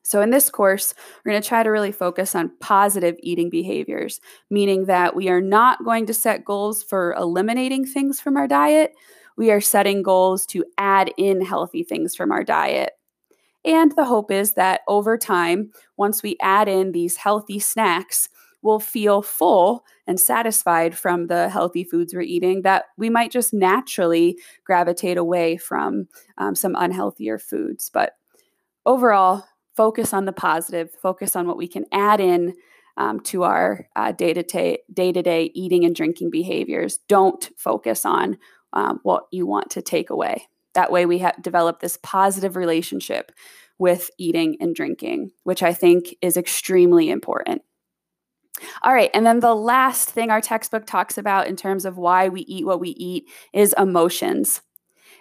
So, 0.02 0.22
in 0.22 0.30
this 0.30 0.50
course, 0.50 0.94
we're 1.24 1.32
going 1.32 1.42
to 1.42 1.48
try 1.48 1.62
to 1.62 1.70
really 1.70 1.92
focus 1.92 2.34
on 2.34 2.50
positive 2.58 3.16
eating 3.20 3.48
behaviors, 3.50 4.20
meaning 4.50 4.86
that 4.86 5.14
we 5.14 5.28
are 5.28 5.40
not 5.40 5.84
going 5.84 6.06
to 6.06 6.14
set 6.14 6.44
goals 6.44 6.82
for 6.82 7.12
eliminating 7.14 7.86
things 7.86 8.20
from 8.20 8.36
our 8.36 8.48
diet. 8.48 8.94
We 9.36 9.50
are 9.52 9.60
setting 9.60 10.02
goals 10.02 10.46
to 10.46 10.64
add 10.78 11.12
in 11.16 11.40
healthy 11.44 11.84
things 11.84 12.16
from 12.16 12.32
our 12.32 12.42
diet. 12.42 12.92
And 13.64 13.92
the 13.92 14.06
hope 14.06 14.30
is 14.30 14.54
that 14.54 14.80
over 14.88 15.18
time, 15.18 15.70
once 15.96 16.22
we 16.22 16.36
add 16.40 16.68
in 16.68 16.92
these 16.92 17.18
healthy 17.18 17.58
snacks, 17.58 18.28
we'll 18.62 18.80
feel 18.80 19.22
full 19.22 19.84
and 20.06 20.18
satisfied 20.18 20.96
from 20.96 21.26
the 21.26 21.48
healthy 21.48 21.84
foods 21.84 22.14
we're 22.14 22.20
eating 22.20 22.62
that 22.62 22.86
we 22.96 23.08
might 23.08 23.30
just 23.30 23.52
naturally 23.52 24.38
gravitate 24.64 25.16
away 25.16 25.56
from 25.56 26.08
um, 26.38 26.54
some 26.54 26.74
unhealthier 26.74 27.40
foods. 27.40 27.90
But 27.92 28.16
overall, 28.84 29.44
focus 29.76 30.12
on 30.12 30.24
the 30.24 30.32
positive, 30.32 30.90
focus 31.00 31.36
on 31.36 31.46
what 31.46 31.56
we 31.56 31.68
can 31.68 31.84
add 31.92 32.20
in 32.20 32.54
um, 32.96 33.20
to 33.20 33.44
our 33.44 33.86
day 34.16 34.34
to 34.34 34.42
day 34.42 35.50
eating 35.54 35.84
and 35.84 35.94
drinking 35.94 36.30
behaviors. 36.30 36.98
Don't 37.08 37.50
focus 37.56 38.04
on 38.04 38.36
um, 38.72 39.00
what 39.02 39.24
you 39.30 39.46
want 39.46 39.70
to 39.70 39.82
take 39.82 40.10
away. 40.10 40.49
That 40.74 40.92
way, 40.92 41.06
we 41.06 41.18
have 41.18 41.42
developed 41.42 41.80
this 41.80 41.98
positive 42.02 42.56
relationship 42.56 43.32
with 43.78 44.10
eating 44.18 44.56
and 44.60 44.74
drinking, 44.74 45.30
which 45.44 45.62
I 45.62 45.72
think 45.72 46.14
is 46.20 46.36
extremely 46.36 47.10
important. 47.10 47.62
All 48.82 48.92
right, 48.92 49.10
and 49.14 49.24
then 49.24 49.40
the 49.40 49.54
last 49.54 50.10
thing 50.10 50.30
our 50.30 50.40
textbook 50.40 50.86
talks 50.86 51.16
about 51.16 51.46
in 51.46 51.56
terms 51.56 51.84
of 51.84 51.96
why 51.96 52.28
we 52.28 52.42
eat 52.42 52.66
what 52.66 52.80
we 52.80 52.90
eat 52.90 53.24
is 53.52 53.74
emotions. 53.78 54.60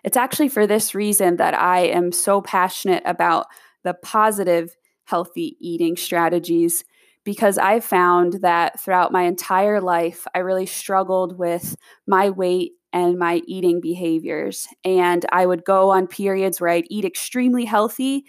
It's 0.03 0.17
actually 0.17 0.49
for 0.49 0.67
this 0.67 0.93
reason 0.93 1.37
that 1.37 1.53
I 1.53 1.81
am 1.81 2.11
so 2.11 2.41
passionate 2.41 3.03
about 3.05 3.47
the 3.83 3.93
positive, 3.93 4.75
healthy 5.05 5.57
eating 5.59 5.95
strategies 5.95 6.83
because 7.23 7.57
I 7.57 7.79
found 7.79 8.41
that 8.41 8.79
throughout 8.79 9.11
my 9.11 9.23
entire 9.23 9.81
life, 9.81 10.25
I 10.33 10.39
really 10.39 10.65
struggled 10.65 11.37
with 11.37 11.75
my 12.07 12.29
weight 12.29 12.73
and 12.93 13.17
my 13.17 13.41
eating 13.45 13.81
behaviors. 13.81 14.67
And 14.83 15.25
I 15.31 15.45
would 15.45 15.65
go 15.65 15.91
on 15.91 16.07
periods 16.07 16.59
where 16.59 16.69
I'd 16.71 16.87
eat 16.89 17.05
extremely 17.05 17.65
healthy. 17.65 18.25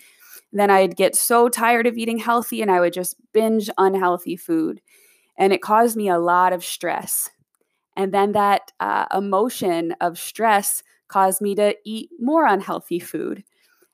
Then 0.52 0.70
I'd 0.70 0.96
get 0.96 1.16
so 1.16 1.48
tired 1.48 1.86
of 1.86 1.96
eating 1.96 2.18
healthy 2.18 2.62
and 2.62 2.70
I 2.70 2.80
would 2.80 2.92
just 2.92 3.16
binge 3.32 3.70
unhealthy 3.78 4.36
food. 4.36 4.80
And 5.38 5.52
it 5.52 5.62
caused 5.62 5.96
me 5.96 6.08
a 6.08 6.18
lot 6.18 6.52
of 6.52 6.64
stress. 6.64 7.30
And 7.96 8.12
then 8.14 8.32
that 8.32 8.72
uh, 8.80 9.06
emotion 9.16 9.94
of 10.00 10.18
stress 10.18 10.82
caused 11.08 11.40
me 11.40 11.54
to 11.56 11.74
eat 11.84 12.10
more 12.20 12.46
unhealthy 12.46 13.00
food. 13.00 13.44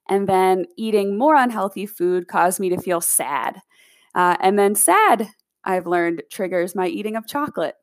And 0.08 0.28
then 0.28 0.66
eating 0.76 1.18
more 1.18 1.36
unhealthy 1.36 1.86
food 1.86 2.28
caused 2.28 2.60
me 2.60 2.68
to 2.70 2.78
feel 2.80 3.00
sad. 3.00 3.60
Uh, 4.14 4.36
and 4.40 4.58
then 4.58 4.74
sad, 4.74 5.30
I've 5.64 5.86
learned, 5.86 6.22
triggers 6.30 6.74
my 6.74 6.86
eating 6.88 7.16
of 7.16 7.26
chocolate. 7.26 7.76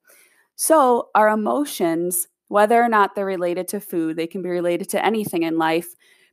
So 0.56 1.10
our 1.16 1.30
emotions 1.30 2.28
whether 2.54 2.80
or 2.80 2.88
not 2.88 3.16
they're 3.16 3.26
related 3.26 3.68
to 3.68 3.80
food, 3.80 4.16
they 4.16 4.28
can 4.28 4.44
be 4.44 4.50
related 4.50 4.88
to 4.88 5.04
anything 5.04 5.42
in 5.42 5.58
life, 5.58 5.88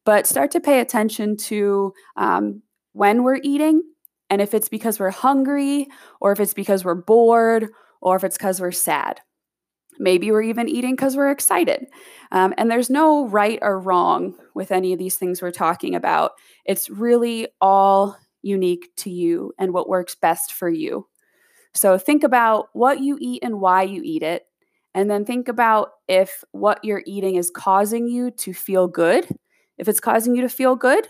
but 0.04 0.26
start 0.26 0.50
to 0.50 0.60
pay 0.60 0.80
attention 0.80 1.34
to 1.34 1.94
um, 2.18 2.60
when 2.92 3.22
we're 3.22 3.40
eating 3.42 3.82
and 4.28 4.42
if 4.42 4.52
it's 4.52 4.68
because 4.68 5.00
we're 5.00 5.08
hungry 5.08 5.86
or 6.20 6.30
if 6.30 6.38
it's 6.38 6.52
because 6.52 6.84
we're 6.84 6.94
bored 6.94 7.68
or 8.02 8.16
if 8.16 8.24
it's 8.24 8.36
because 8.36 8.60
we're 8.60 8.70
sad. 8.70 9.22
Maybe 9.98 10.30
we're 10.30 10.42
even 10.42 10.68
eating 10.68 10.94
because 10.94 11.16
we're 11.16 11.30
excited. 11.30 11.86
Um, 12.32 12.52
and 12.58 12.70
there's 12.70 12.90
no 12.90 13.26
right 13.26 13.58
or 13.62 13.80
wrong 13.80 14.34
with 14.54 14.72
any 14.72 14.92
of 14.92 14.98
these 14.98 15.16
things 15.16 15.40
we're 15.40 15.50
talking 15.50 15.94
about. 15.94 16.32
It's 16.66 16.90
really 16.90 17.48
all 17.62 18.18
unique 18.42 18.90
to 18.96 19.10
you 19.10 19.54
and 19.58 19.72
what 19.72 19.88
works 19.88 20.16
best 20.16 20.52
for 20.52 20.68
you. 20.68 21.06
So 21.72 21.96
think 21.96 22.24
about 22.24 22.66
what 22.74 23.00
you 23.00 23.16
eat 23.18 23.42
and 23.42 23.58
why 23.58 23.84
you 23.84 24.02
eat 24.04 24.22
it. 24.22 24.44
And 24.94 25.10
then 25.10 25.24
think 25.24 25.48
about 25.48 25.90
if 26.08 26.42
what 26.52 26.84
you're 26.84 27.02
eating 27.06 27.36
is 27.36 27.50
causing 27.50 28.08
you 28.08 28.30
to 28.32 28.52
feel 28.52 28.88
good. 28.88 29.26
If 29.78 29.88
it's 29.88 30.00
causing 30.00 30.34
you 30.34 30.42
to 30.42 30.48
feel 30.48 30.76
good, 30.76 31.06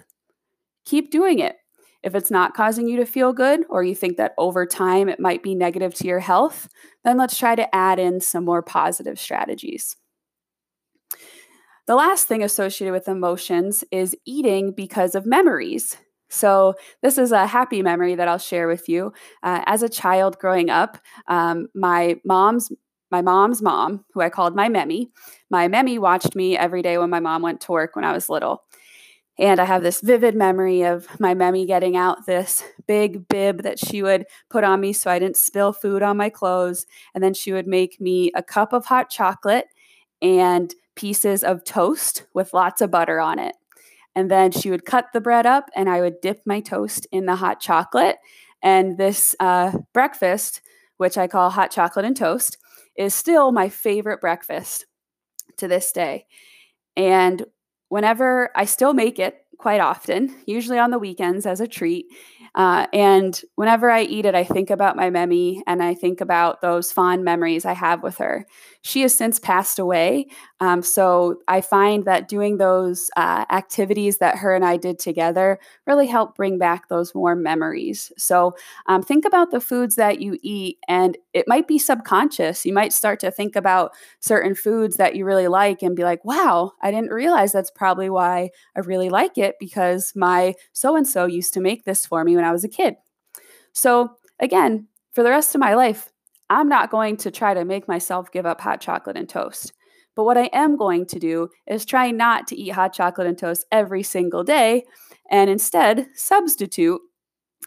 keep 0.84 1.10
doing 1.10 1.38
it. 1.38 1.56
If 2.02 2.14
it's 2.14 2.30
not 2.30 2.54
causing 2.54 2.88
you 2.88 2.96
to 2.98 3.04
feel 3.04 3.32
good, 3.32 3.64
or 3.68 3.82
you 3.82 3.94
think 3.94 4.16
that 4.16 4.32
over 4.38 4.64
time 4.64 5.08
it 5.08 5.20
might 5.20 5.42
be 5.42 5.54
negative 5.54 5.94
to 5.96 6.06
your 6.06 6.20
health, 6.20 6.68
then 7.04 7.18
let's 7.18 7.36
try 7.36 7.54
to 7.54 7.74
add 7.74 7.98
in 7.98 8.20
some 8.20 8.44
more 8.44 8.62
positive 8.62 9.18
strategies. 9.20 9.96
The 11.86 11.94
last 11.94 12.26
thing 12.26 12.42
associated 12.42 12.92
with 12.92 13.08
emotions 13.08 13.84
is 13.90 14.16
eating 14.24 14.72
because 14.72 15.14
of 15.14 15.26
memories. 15.26 15.96
So, 16.28 16.74
this 17.02 17.18
is 17.18 17.32
a 17.32 17.46
happy 17.46 17.82
memory 17.82 18.14
that 18.14 18.28
I'll 18.28 18.38
share 18.38 18.68
with 18.68 18.88
you. 18.88 19.12
Uh, 19.42 19.62
as 19.66 19.82
a 19.82 19.88
child 19.88 20.38
growing 20.38 20.70
up, 20.70 20.98
um, 21.26 21.66
my 21.74 22.20
mom's 22.24 22.70
my 23.10 23.22
mom's 23.22 23.62
mom, 23.62 24.04
who 24.12 24.20
I 24.20 24.28
called 24.28 24.54
my 24.54 24.68
Memmy, 24.68 25.08
my 25.50 25.68
Memmy 25.68 25.98
watched 25.98 26.36
me 26.36 26.56
every 26.56 26.82
day 26.82 26.98
when 26.98 27.10
my 27.10 27.20
mom 27.20 27.42
went 27.42 27.60
to 27.62 27.72
work 27.72 27.96
when 27.96 28.04
I 28.04 28.12
was 28.12 28.28
little. 28.28 28.62
And 29.38 29.58
I 29.58 29.64
have 29.64 29.82
this 29.82 30.02
vivid 30.02 30.34
memory 30.34 30.82
of 30.82 31.08
my 31.18 31.34
Memmy 31.34 31.66
getting 31.66 31.96
out 31.96 32.26
this 32.26 32.62
big 32.86 33.26
bib 33.26 33.62
that 33.62 33.78
she 33.78 34.02
would 34.02 34.26
put 34.50 34.64
on 34.64 34.80
me 34.80 34.92
so 34.92 35.10
I 35.10 35.18
didn't 35.18 35.38
spill 35.38 35.72
food 35.72 36.02
on 36.02 36.18
my 36.18 36.28
clothes. 36.28 36.86
And 37.14 37.24
then 37.24 37.32
she 37.32 37.52
would 37.52 37.66
make 37.66 38.00
me 38.00 38.30
a 38.34 38.42
cup 38.42 38.74
of 38.74 38.84
hot 38.84 39.08
chocolate 39.08 39.66
and 40.20 40.74
pieces 40.94 41.42
of 41.42 41.64
toast 41.64 42.26
with 42.34 42.52
lots 42.52 42.82
of 42.82 42.90
butter 42.90 43.18
on 43.18 43.38
it. 43.38 43.56
And 44.14 44.30
then 44.30 44.50
she 44.50 44.70
would 44.70 44.84
cut 44.84 45.06
the 45.14 45.20
bread 45.20 45.46
up 45.46 45.70
and 45.74 45.88
I 45.88 46.02
would 46.02 46.20
dip 46.20 46.42
my 46.44 46.60
toast 46.60 47.06
in 47.10 47.24
the 47.24 47.36
hot 47.36 47.60
chocolate. 47.60 48.16
And 48.62 48.98
this 48.98 49.34
uh, 49.40 49.78
breakfast, 49.94 50.60
which 50.98 51.16
I 51.16 51.26
call 51.26 51.48
hot 51.48 51.70
chocolate 51.70 52.04
and 52.04 52.16
toast, 52.16 52.58
is 52.96 53.14
still 53.14 53.52
my 53.52 53.68
favorite 53.68 54.20
breakfast 54.20 54.86
to 55.58 55.68
this 55.68 55.92
day. 55.92 56.26
And 56.96 57.44
whenever 57.88 58.50
I 58.56 58.64
still 58.64 58.94
make 58.94 59.18
it 59.18 59.36
quite 59.58 59.80
often, 59.80 60.34
usually 60.46 60.78
on 60.78 60.90
the 60.90 60.98
weekends 60.98 61.46
as 61.46 61.60
a 61.60 61.68
treat. 61.68 62.06
Uh, 62.54 62.86
and 62.92 63.42
whenever 63.54 63.90
I 63.90 64.02
eat 64.02 64.26
it, 64.26 64.34
I 64.34 64.44
think 64.44 64.70
about 64.70 64.96
my 64.96 65.10
Memmy 65.10 65.60
and 65.66 65.82
I 65.82 65.94
think 65.94 66.20
about 66.20 66.60
those 66.60 66.92
fond 66.92 67.24
memories 67.24 67.64
I 67.64 67.74
have 67.74 68.02
with 68.02 68.18
her. 68.18 68.46
She 68.82 69.02
has 69.02 69.14
since 69.14 69.38
passed 69.38 69.78
away. 69.78 70.26
Um, 70.60 70.82
so 70.82 71.36
I 71.48 71.60
find 71.60 72.04
that 72.04 72.28
doing 72.28 72.58
those 72.58 73.10
uh, 73.16 73.44
activities 73.50 74.18
that 74.18 74.38
her 74.38 74.54
and 74.54 74.64
I 74.64 74.76
did 74.76 74.98
together 74.98 75.58
really 75.86 76.06
help 76.06 76.36
bring 76.36 76.58
back 76.58 76.88
those 76.88 77.14
warm 77.14 77.42
memories. 77.42 78.12
So 78.16 78.54
um, 78.86 79.02
think 79.02 79.24
about 79.24 79.50
the 79.50 79.60
foods 79.60 79.96
that 79.96 80.20
you 80.20 80.38
eat, 80.42 80.78
and 80.88 81.16
it 81.32 81.46
might 81.46 81.68
be 81.68 81.78
subconscious. 81.78 82.64
You 82.66 82.72
might 82.72 82.92
start 82.92 83.20
to 83.20 83.30
think 83.30 83.56
about 83.56 83.92
certain 84.20 84.54
foods 84.54 84.96
that 84.96 85.14
you 85.14 85.24
really 85.24 85.48
like 85.48 85.82
and 85.82 85.96
be 85.96 86.04
like, 86.04 86.24
wow, 86.24 86.72
I 86.82 86.90
didn't 86.90 87.10
realize 87.12 87.52
that's 87.52 87.70
probably 87.70 88.10
why 88.10 88.50
I 88.76 88.80
really 88.80 89.08
like 89.10 89.38
it 89.38 89.56
because 89.58 90.12
my 90.14 90.54
so 90.72 90.96
and 90.96 91.06
so 91.06 91.26
used 91.26 91.54
to 91.54 91.60
make 91.60 91.84
this 91.84 92.04
for 92.06 92.24
me 92.24 92.36
when 92.40 92.48
I 92.48 92.52
was 92.52 92.64
a 92.64 92.68
kid. 92.68 92.96
So 93.72 94.16
again, 94.40 94.88
for 95.12 95.22
the 95.22 95.30
rest 95.30 95.54
of 95.54 95.60
my 95.60 95.74
life, 95.74 96.10
I'm 96.48 96.68
not 96.68 96.90
going 96.90 97.16
to 97.18 97.30
try 97.30 97.54
to 97.54 97.64
make 97.64 97.86
myself 97.86 98.32
give 98.32 98.46
up 98.46 98.60
hot 98.60 98.80
chocolate 98.80 99.16
and 99.16 99.28
toast. 99.28 99.72
But 100.16 100.24
what 100.24 100.38
I 100.38 100.50
am 100.52 100.76
going 100.76 101.06
to 101.06 101.18
do 101.18 101.48
is 101.66 101.84
try 101.84 102.10
not 102.10 102.46
to 102.48 102.56
eat 102.56 102.70
hot 102.70 102.92
chocolate 102.92 103.26
and 103.26 103.38
toast 103.38 103.66
every 103.70 104.02
single 104.02 104.42
day 104.42 104.84
and 105.30 105.48
instead 105.48 106.08
substitute 106.14 107.00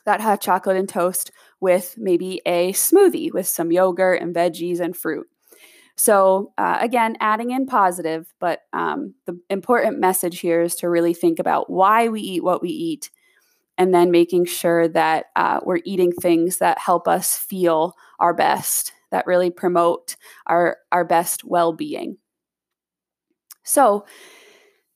that 0.06 0.20
hot 0.20 0.42
chocolate 0.42 0.76
and 0.76 0.90
toast 0.90 1.32
with 1.62 1.96
maybe 1.98 2.42
a 2.46 2.74
smoothie 2.74 3.32
with 3.32 3.48
some 3.48 3.72
yogurt 3.72 4.22
and 4.22 4.36
veggies 4.36 4.82
and 4.82 4.98
fruit. 4.98 5.28
So, 5.96 6.52
uh, 6.58 6.78
again, 6.82 7.16
adding 7.20 7.52
in 7.52 7.68
positive, 7.68 8.34
but 8.40 8.62
um, 8.74 9.14
the 9.26 9.40
important 9.50 10.00
message 10.00 10.40
here 10.40 10.62
is 10.62 10.76
to 10.78 10.90
really 10.90 11.14
think 11.14 11.40
about 11.40 11.70
why 11.70 12.10
we 12.10 12.20
eat 12.20 12.44
what 12.44 12.62
we 12.62 12.70
eat 12.70 13.12
and 13.78 13.94
then 13.94 14.12
making 14.12 14.46
sure 14.46 14.88
that 14.88 15.28
uh, 15.36 15.60
we're 15.64 15.80
eating 15.86 16.12
things 16.12 16.58
that 16.58 16.78
help 16.78 17.08
us 17.08 17.38
feel 17.38 17.96
our 18.20 18.34
best, 18.34 18.94
that 19.12 19.28
really 19.28 19.50
promote 19.50 20.16
our, 20.48 20.78
our 20.92 21.04
best 21.06 21.44
well 21.44 21.74
being. 21.74 22.18
So, 23.64 24.06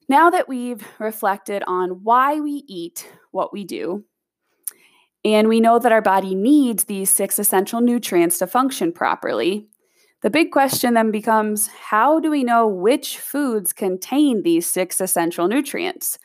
now 0.10 0.30
that 0.30 0.48
we've 0.48 0.88
reflected 1.00 1.64
on 1.68 2.04
why 2.04 2.40
we 2.40 2.64
eat 2.68 3.12
what 3.32 3.52
we 3.52 3.66
do, 3.66 4.06
and 5.26 5.50
we 5.50 5.60
know 5.60 5.80
that 5.80 5.92
our 5.92 6.02
body 6.02 6.34
needs 6.34 6.86
these 6.86 7.10
six 7.10 7.38
essential 7.40 7.82
nutrients 7.82 8.38
to 8.38 8.48
function 8.48 8.94
properly, 8.94 9.68
the 10.22 10.30
big 10.30 10.52
question 10.52 10.94
then 10.94 11.12
becomes 11.12 11.68
how 11.68 12.20
do 12.20 12.32
we 12.32 12.44
know 12.44 12.68
which 12.68 13.20
foods 13.20 13.74
contain 13.74 14.44
these 14.44 14.66
six 14.66 15.00
essential 15.02 15.48
nutrients? 15.48 16.18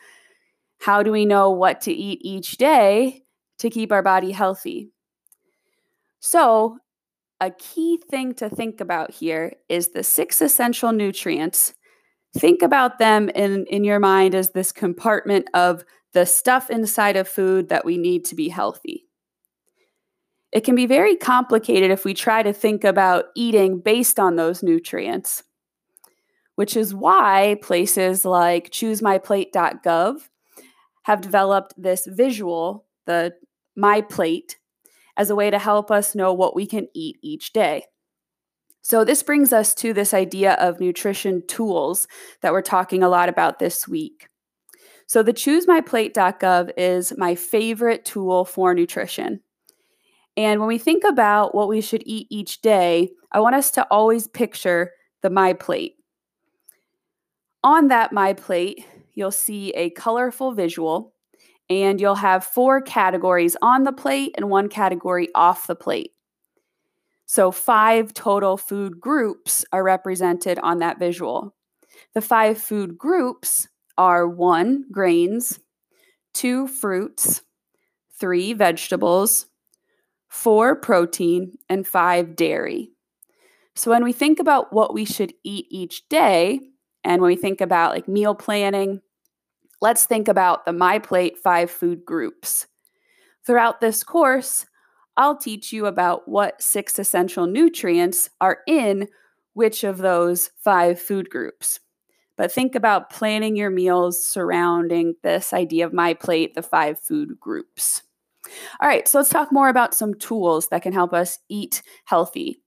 How 0.83 1.01
do 1.01 1.13
we 1.13 1.25
know 1.25 1.49
what 1.49 1.79
to 1.81 1.93
eat 1.93 2.19
each 2.23 2.57
day 2.57 3.23
to 3.59 3.69
keep 3.69 3.93
our 3.93 4.03
body 4.03 4.31
healthy? 4.31 4.91
So, 6.19 6.79
a 7.39 7.51
key 7.51 8.01
thing 8.11 8.33
to 8.35 8.49
think 8.49 8.81
about 8.81 9.11
here 9.11 9.53
is 9.69 9.93
the 9.93 10.03
six 10.03 10.41
essential 10.41 10.91
nutrients. 10.91 11.73
Think 12.37 12.61
about 12.61 12.99
them 12.99 13.29
in, 13.29 13.65
in 13.67 13.85
your 13.85 14.01
mind 14.01 14.35
as 14.35 14.49
this 14.49 14.73
compartment 14.73 15.47
of 15.53 15.85
the 16.11 16.25
stuff 16.25 16.69
inside 16.69 17.15
of 17.15 17.29
food 17.29 17.69
that 17.69 17.85
we 17.85 17.97
need 17.97 18.25
to 18.25 18.35
be 18.35 18.49
healthy. 18.49 19.05
It 20.51 20.65
can 20.65 20.75
be 20.75 20.85
very 20.85 21.15
complicated 21.15 21.91
if 21.91 22.03
we 22.03 22.13
try 22.13 22.43
to 22.43 22.51
think 22.51 22.83
about 22.83 23.27
eating 23.37 23.79
based 23.79 24.19
on 24.19 24.35
those 24.35 24.61
nutrients, 24.61 25.43
which 26.55 26.75
is 26.75 26.93
why 26.93 27.55
places 27.61 28.25
like 28.25 28.69
choosemyplate.gov 28.69 30.27
have 31.03 31.21
developed 31.21 31.73
this 31.77 32.07
visual, 32.07 32.85
the 33.05 33.33
My 33.75 34.01
Plate, 34.01 34.57
as 35.15 35.29
a 35.29 35.35
way 35.35 35.49
to 35.49 35.59
help 35.59 35.91
us 35.91 36.15
know 36.15 36.33
what 36.33 36.55
we 36.55 36.65
can 36.65 36.87
eat 36.93 37.17
each 37.21 37.53
day. 37.53 37.85
So, 38.81 39.05
this 39.05 39.23
brings 39.23 39.53
us 39.53 39.73
to 39.75 39.93
this 39.93 40.13
idea 40.13 40.53
of 40.53 40.81
nutrition 40.81 41.41
tools 41.47 42.07
that 42.41 42.51
we're 42.51 42.61
talking 42.61 43.01
a 43.01 43.09
lot 43.09 43.29
about 43.29 43.59
this 43.59 43.87
week. 43.87 44.27
So, 45.07 45.23
the 45.23 45.33
choosemyplate.gov 45.33 46.71
is 46.75 47.17
my 47.17 47.35
favorite 47.35 48.03
tool 48.03 48.43
for 48.43 48.73
nutrition. 48.73 49.39
And 50.35 50.59
when 50.59 50.67
we 50.67 50.77
think 50.77 51.03
about 51.03 51.53
what 51.53 51.69
we 51.69 51.79
should 51.79 52.03
eat 52.05 52.27
each 52.29 52.61
day, 52.61 53.11
I 53.31 53.39
want 53.39 53.55
us 53.55 53.71
to 53.71 53.87
always 53.89 54.27
picture 54.27 54.91
the 55.21 55.29
My 55.29 55.53
Plate. 55.53 55.95
On 57.63 57.87
that 57.87 58.11
My 58.11 58.33
Plate, 58.33 58.85
you'll 59.13 59.31
see 59.31 59.71
a 59.71 59.89
colorful 59.91 60.53
visual, 60.53 61.13
and 61.69 61.99
you'll 61.99 62.15
have 62.15 62.43
four 62.43 62.81
categories 62.81 63.55
on 63.61 63.83
the 63.83 63.91
plate 63.91 64.33
and 64.37 64.49
one 64.49 64.69
category 64.69 65.29
off 65.33 65.67
the 65.67 65.75
plate. 65.75 66.11
So, 67.25 67.51
five 67.51 68.13
total 68.13 68.57
food 68.57 68.99
groups 68.99 69.65
are 69.71 69.83
represented 69.83 70.59
on 70.59 70.79
that 70.79 70.99
visual. 70.99 71.55
The 72.13 72.21
five 72.21 72.57
food 72.57 72.97
groups 72.97 73.67
are 73.97 74.27
one, 74.27 74.85
grains, 74.91 75.59
two, 76.33 76.67
fruits, 76.67 77.41
three, 78.19 78.53
vegetables, 78.53 79.47
four, 80.27 80.75
protein, 80.75 81.57
and 81.69 81.87
five, 81.87 82.35
dairy. 82.35 82.91
So, 83.75 83.89
when 83.89 84.03
we 84.03 84.13
think 84.13 84.39
about 84.39 84.73
what 84.73 84.93
we 84.93 85.05
should 85.05 85.33
eat 85.43 85.65
each 85.69 86.07
day, 86.09 86.59
and 87.03 87.21
when 87.21 87.29
we 87.29 87.35
think 87.35 87.61
about 87.61 87.91
like 87.91 88.07
meal 88.07 88.35
planning, 88.35 89.01
let's 89.81 90.05
think 90.05 90.27
about 90.27 90.65
the 90.65 90.73
My 90.73 90.99
Plate 90.99 91.37
5 91.37 91.69
food 91.69 92.05
groups. 92.05 92.67
Throughout 93.45 93.81
this 93.81 94.03
course, 94.03 94.65
I'll 95.17 95.37
teach 95.37 95.71
you 95.73 95.85
about 95.85 96.27
what 96.27 96.61
six 96.61 96.97
essential 96.97 97.45
nutrients 97.45 98.29
are 98.41 98.59
in 98.67 99.09
which 99.53 99.83
of 99.83 99.97
those 99.97 100.49
five 100.57 100.99
food 100.99 101.29
groups. 101.29 101.79
But 102.35 102.51
think 102.51 102.73
about 102.73 103.11
planning 103.11 103.55
your 103.55 103.69
meals 103.69 104.25
surrounding 104.27 105.15
this 105.21 105.53
idea 105.53 105.85
of 105.85 105.93
My 105.93 106.15
Plate, 106.15 106.55
the 106.55 106.63
five 106.63 106.99
food 106.99 107.39
groups. 107.39 108.01
All 108.81 108.87
right, 108.87 109.07
so 109.07 109.19
let's 109.19 109.29
talk 109.29 109.51
more 109.51 109.69
about 109.69 109.93
some 109.93 110.15
tools 110.15 110.69
that 110.69 110.81
can 110.81 110.93
help 110.93 111.13
us 111.13 111.39
eat 111.47 111.83
healthy. 112.05 112.59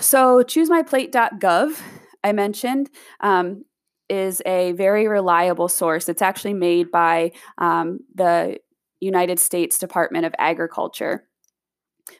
So, 0.00 0.42
choosemyplate.gov 0.42 1.80
I 2.24 2.32
mentioned. 2.32 2.90
Um, 3.20 3.64
is 4.08 4.42
a 4.44 4.72
very 4.72 5.08
reliable 5.08 5.68
source. 5.68 6.06
It's 6.06 6.20
actually 6.20 6.52
made 6.52 6.90
by 6.90 7.32
um, 7.56 8.00
the 8.14 8.58
United 9.00 9.38
States 9.38 9.78
Department 9.78 10.26
of 10.26 10.34
Agriculture. 10.38 11.26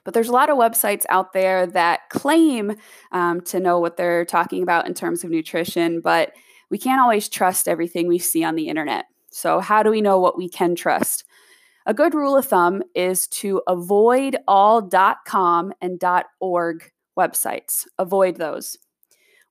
But 0.03 0.15
there's 0.15 0.29
a 0.29 0.33
lot 0.33 0.49
of 0.49 0.57
websites 0.57 1.05
out 1.09 1.33
there 1.33 1.67
that 1.67 2.09
claim 2.09 2.75
um, 3.11 3.41
to 3.41 3.59
know 3.59 3.79
what 3.79 3.95
they're 3.95 4.25
talking 4.25 4.63
about 4.63 4.87
in 4.87 4.95
terms 4.95 5.23
of 5.23 5.29
nutrition, 5.29 6.01
but 6.01 6.31
we 6.71 6.79
can't 6.79 7.01
always 7.01 7.29
trust 7.29 7.67
everything 7.67 8.07
we 8.07 8.17
see 8.17 8.43
on 8.43 8.55
the 8.55 8.69
internet. 8.69 9.05
So, 9.29 9.59
how 9.59 9.83
do 9.83 9.91
we 9.91 10.01
know 10.01 10.19
what 10.19 10.37
we 10.37 10.49
can 10.49 10.75
trust? 10.75 11.25
A 11.85 11.93
good 11.93 12.13
rule 12.15 12.37
of 12.37 12.45
thumb 12.45 12.81
is 12.95 13.27
to 13.27 13.61
avoid 13.67 14.37
all 14.47 14.89
.com 15.27 15.73
and 15.81 16.01
.org 16.39 16.91
websites. 17.17 17.85
Avoid 17.99 18.37
those. 18.37 18.77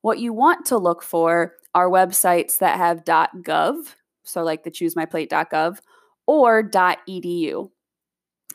What 0.03 0.19
you 0.19 0.33
want 0.33 0.65
to 0.65 0.77
look 0.77 1.01
for 1.01 1.53
are 1.73 1.89
websites 1.89 2.57
that 2.57 2.75
have 2.75 3.05
.gov, 3.05 3.95
so 4.23 4.43
like 4.43 4.65
the 4.65 4.69
choosemyplate.gov, 4.69 5.79
or 6.27 6.61
.edu. 6.69 7.71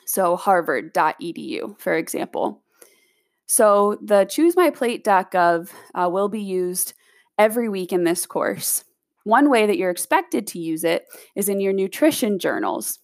So 0.05 0.35
harvard.edu, 0.35 1.79
for 1.79 1.95
example. 1.95 2.61
So 3.47 3.97
the 3.99 4.27
choosemyplate.gov 4.27 5.71
uh, 5.95 6.09
will 6.11 6.29
be 6.29 6.41
used 6.41 6.93
every 7.39 7.67
week 7.67 7.91
in 7.91 8.03
this 8.03 8.27
course. 8.27 8.83
One 9.23 9.49
way 9.49 9.65
that 9.65 9.79
you're 9.79 9.89
expected 9.89 10.45
to 10.47 10.59
use 10.59 10.83
it 10.83 11.05
is 11.35 11.49
in 11.49 11.59
your 11.59 11.73
nutrition 11.73 12.37
journals. 12.37 12.99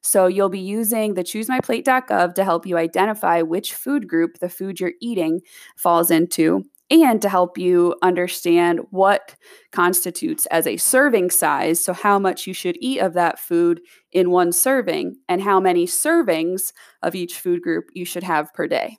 So 0.00 0.28
you'll 0.28 0.48
be 0.48 0.60
using 0.60 1.12
the 1.12 1.24
choosemyplate.gov 1.24 2.34
to 2.36 2.44
help 2.44 2.64
you 2.66 2.78
identify 2.78 3.42
which 3.42 3.74
food 3.74 4.08
group 4.08 4.38
the 4.38 4.48
food 4.48 4.80
you're 4.80 4.92
eating 5.02 5.42
falls 5.76 6.10
into 6.10 6.64
and 6.92 7.22
to 7.22 7.28
help 7.28 7.56
you 7.56 7.94
understand 8.02 8.80
what 8.90 9.34
constitutes 9.72 10.44
as 10.46 10.66
a 10.66 10.76
serving 10.76 11.30
size. 11.30 11.82
So, 11.82 11.92
how 11.92 12.18
much 12.18 12.46
you 12.46 12.52
should 12.52 12.76
eat 12.80 13.00
of 13.00 13.14
that 13.14 13.38
food 13.38 13.80
in 14.12 14.30
one 14.30 14.52
serving, 14.52 15.16
and 15.28 15.40
how 15.40 15.58
many 15.58 15.86
servings 15.86 16.72
of 17.02 17.14
each 17.14 17.38
food 17.38 17.62
group 17.62 17.86
you 17.94 18.04
should 18.04 18.24
have 18.24 18.52
per 18.52 18.66
day. 18.66 18.98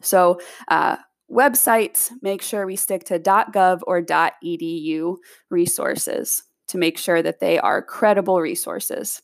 So, 0.00 0.40
uh, 0.68 0.96
websites, 1.30 2.10
make 2.22 2.42
sure 2.42 2.66
we 2.66 2.76
stick 2.76 3.04
to 3.04 3.18
.gov 3.18 3.80
or 3.86 4.00
.edu 4.00 5.16
resources 5.50 6.44
to 6.68 6.78
make 6.78 6.96
sure 6.96 7.22
that 7.22 7.40
they 7.40 7.58
are 7.58 7.82
credible 7.82 8.40
resources. 8.40 9.20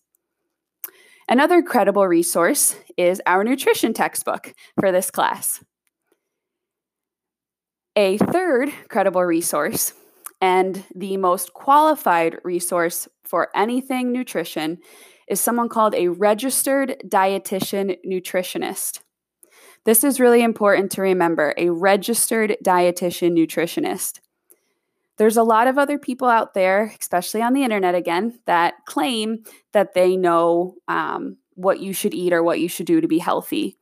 Another 1.29 1.63
credible 1.63 2.09
resource 2.09 2.75
is 2.97 3.23
our 3.25 3.45
nutrition 3.45 3.95
textbook 3.95 4.53
for 4.81 4.91
this 4.91 5.13
class. 5.13 5.63
A 7.97 8.19
third 8.19 8.71
credible 8.89 9.25
resource 9.25 9.95
and 10.41 10.85
the 10.95 11.17
most 11.17 11.53
qualified 11.53 12.39
resource 12.45 13.09
for 13.25 13.49
anything 13.55 14.13
nutrition 14.13 14.79
is 15.29 15.41
someone 15.41 15.69
called 15.69 15.95
a 15.95 16.09
registered 16.09 16.97
dietitian 17.07 17.97
nutritionist. 18.07 19.01
This 19.85 20.05
is 20.05 20.21
really 20.21 20.43
important 20.43 20.93
to 20.93 21.03
remember 21.03 21.53
a 21.57 21.71
registered 21.71 22.57
dietitian 22.65 23.33
nutritionist. 23.33 24.21
There's 25.17 25.37
a 25.37 25.43
lot 25.43 25.67
of 25.67 25.77
other 25.77 25.99
people 25.99 26.29
out 26.29 26.55
there, 26.55 26.95
especially 27.01 27.43
on 27.43 27.55
the 27.55 27.65
internet 27.65 27.95
again, 27.95 28.39
that 28.47 28.75
claim 28.87 29.45
that 29.73 29.95
they 29.95 30.17
know 30.17 30.77
um, 30.87 31.39
what 31.55 31.81
you 31.81 31.93
should 31.93 32.15
eat 32.15 32.33
or 32.33 32.43
what 32.43 32.61
you 32.61 32.69
should 32.69 32.87
do 32.87 33.01
to 33.01 33.09
be 33.09 33.19
healthy. 33.19 33.77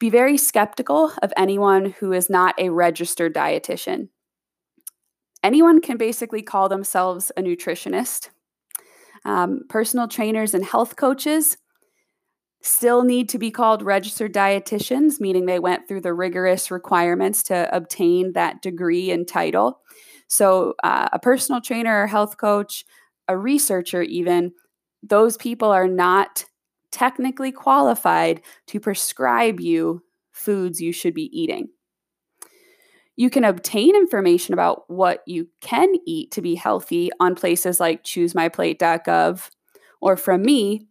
Be 0.00 0.08
very 0.10 0.38
skeptical 0.38 1.12
of 1.22 1.32
anyone 1.36 1.94
who 2.00 2.12
is 2.12 2.30
not 2.30 2.54
a 2.58 2.70
registered 2.70 3.34
dietitian. 3.34 4.08
Anyone 5.44 5.82
can 5.82 5.98
basically 5.98 6.40
call 6.40 6.70
themselves 6.70 7.30
a 7.36 7.42
nutritionist. 7.42 8.30
Um, 9.26 9.60
personal 9.68 10.08
trainers 10.08 10.54
and 10.54 10.64
health 10.64 10.96
coaches 10.96 11.58
still 12.62 13.04
need 13.04 13.28
to 13.28 13.38
be 13.38 13.50
called 13.50 13.82
registered 13.82 14.32
dietitians, 14.32 15.20
meaning 15.20 15.44
they 15.44 15.58
went 15.58 15.86
through 15.86 16.00
the 16.00 16.14
rigorous 16.14 16.70
requirements 16.70 17.42
to 17.44 17.68
obtain 17.74 18.32
that 18.32 18.62
degree 18.62 19.10
and 19.10 19.28
title. 19.28 19.80
So, 20.28 20.74
uh, 20.82 21.08
a 21.12 21.18
personal 21.18 21.60
trainer 21.60 22.04
or 22.04 22.06
health 22.06 22.38
coach, 22.38 22.86
a 23.28 23.36
researcher, 23.36 24.00
even, 24.02 24.52
those 25.02 25.36
people 25.36 25.70
are 25.70 25.88
not 25.88 26.46
technically 26.90 27.52
qualified 27.52 28.42
to 28.66 28.80
prescribe 28.80 29.60
you 29.60 30.02
foods 30.32 30.80
you 30.80 30.92
should 30.92 31.14
be 31.14 31.30
eating. 31.38 31.68
You 33.16 33.28
can 33.28 33.44
obtain 33.44 33.94
information 33.94 34.54
about 34.54 34.84
what 34.88 35.22
you 35.26 35.48
can 35.60 35.92
eat 36.06 36.30
to 36.32 36.40
be 36.40 36.54
healthy 36.54 37.10
on 37.20 37.34
places 37.34 37.78
like 37.78 38.02
choosemyplate.gov 38.02 39.50
or 40.00 40.16
from 40.16 40.42
me. 40.42 40.86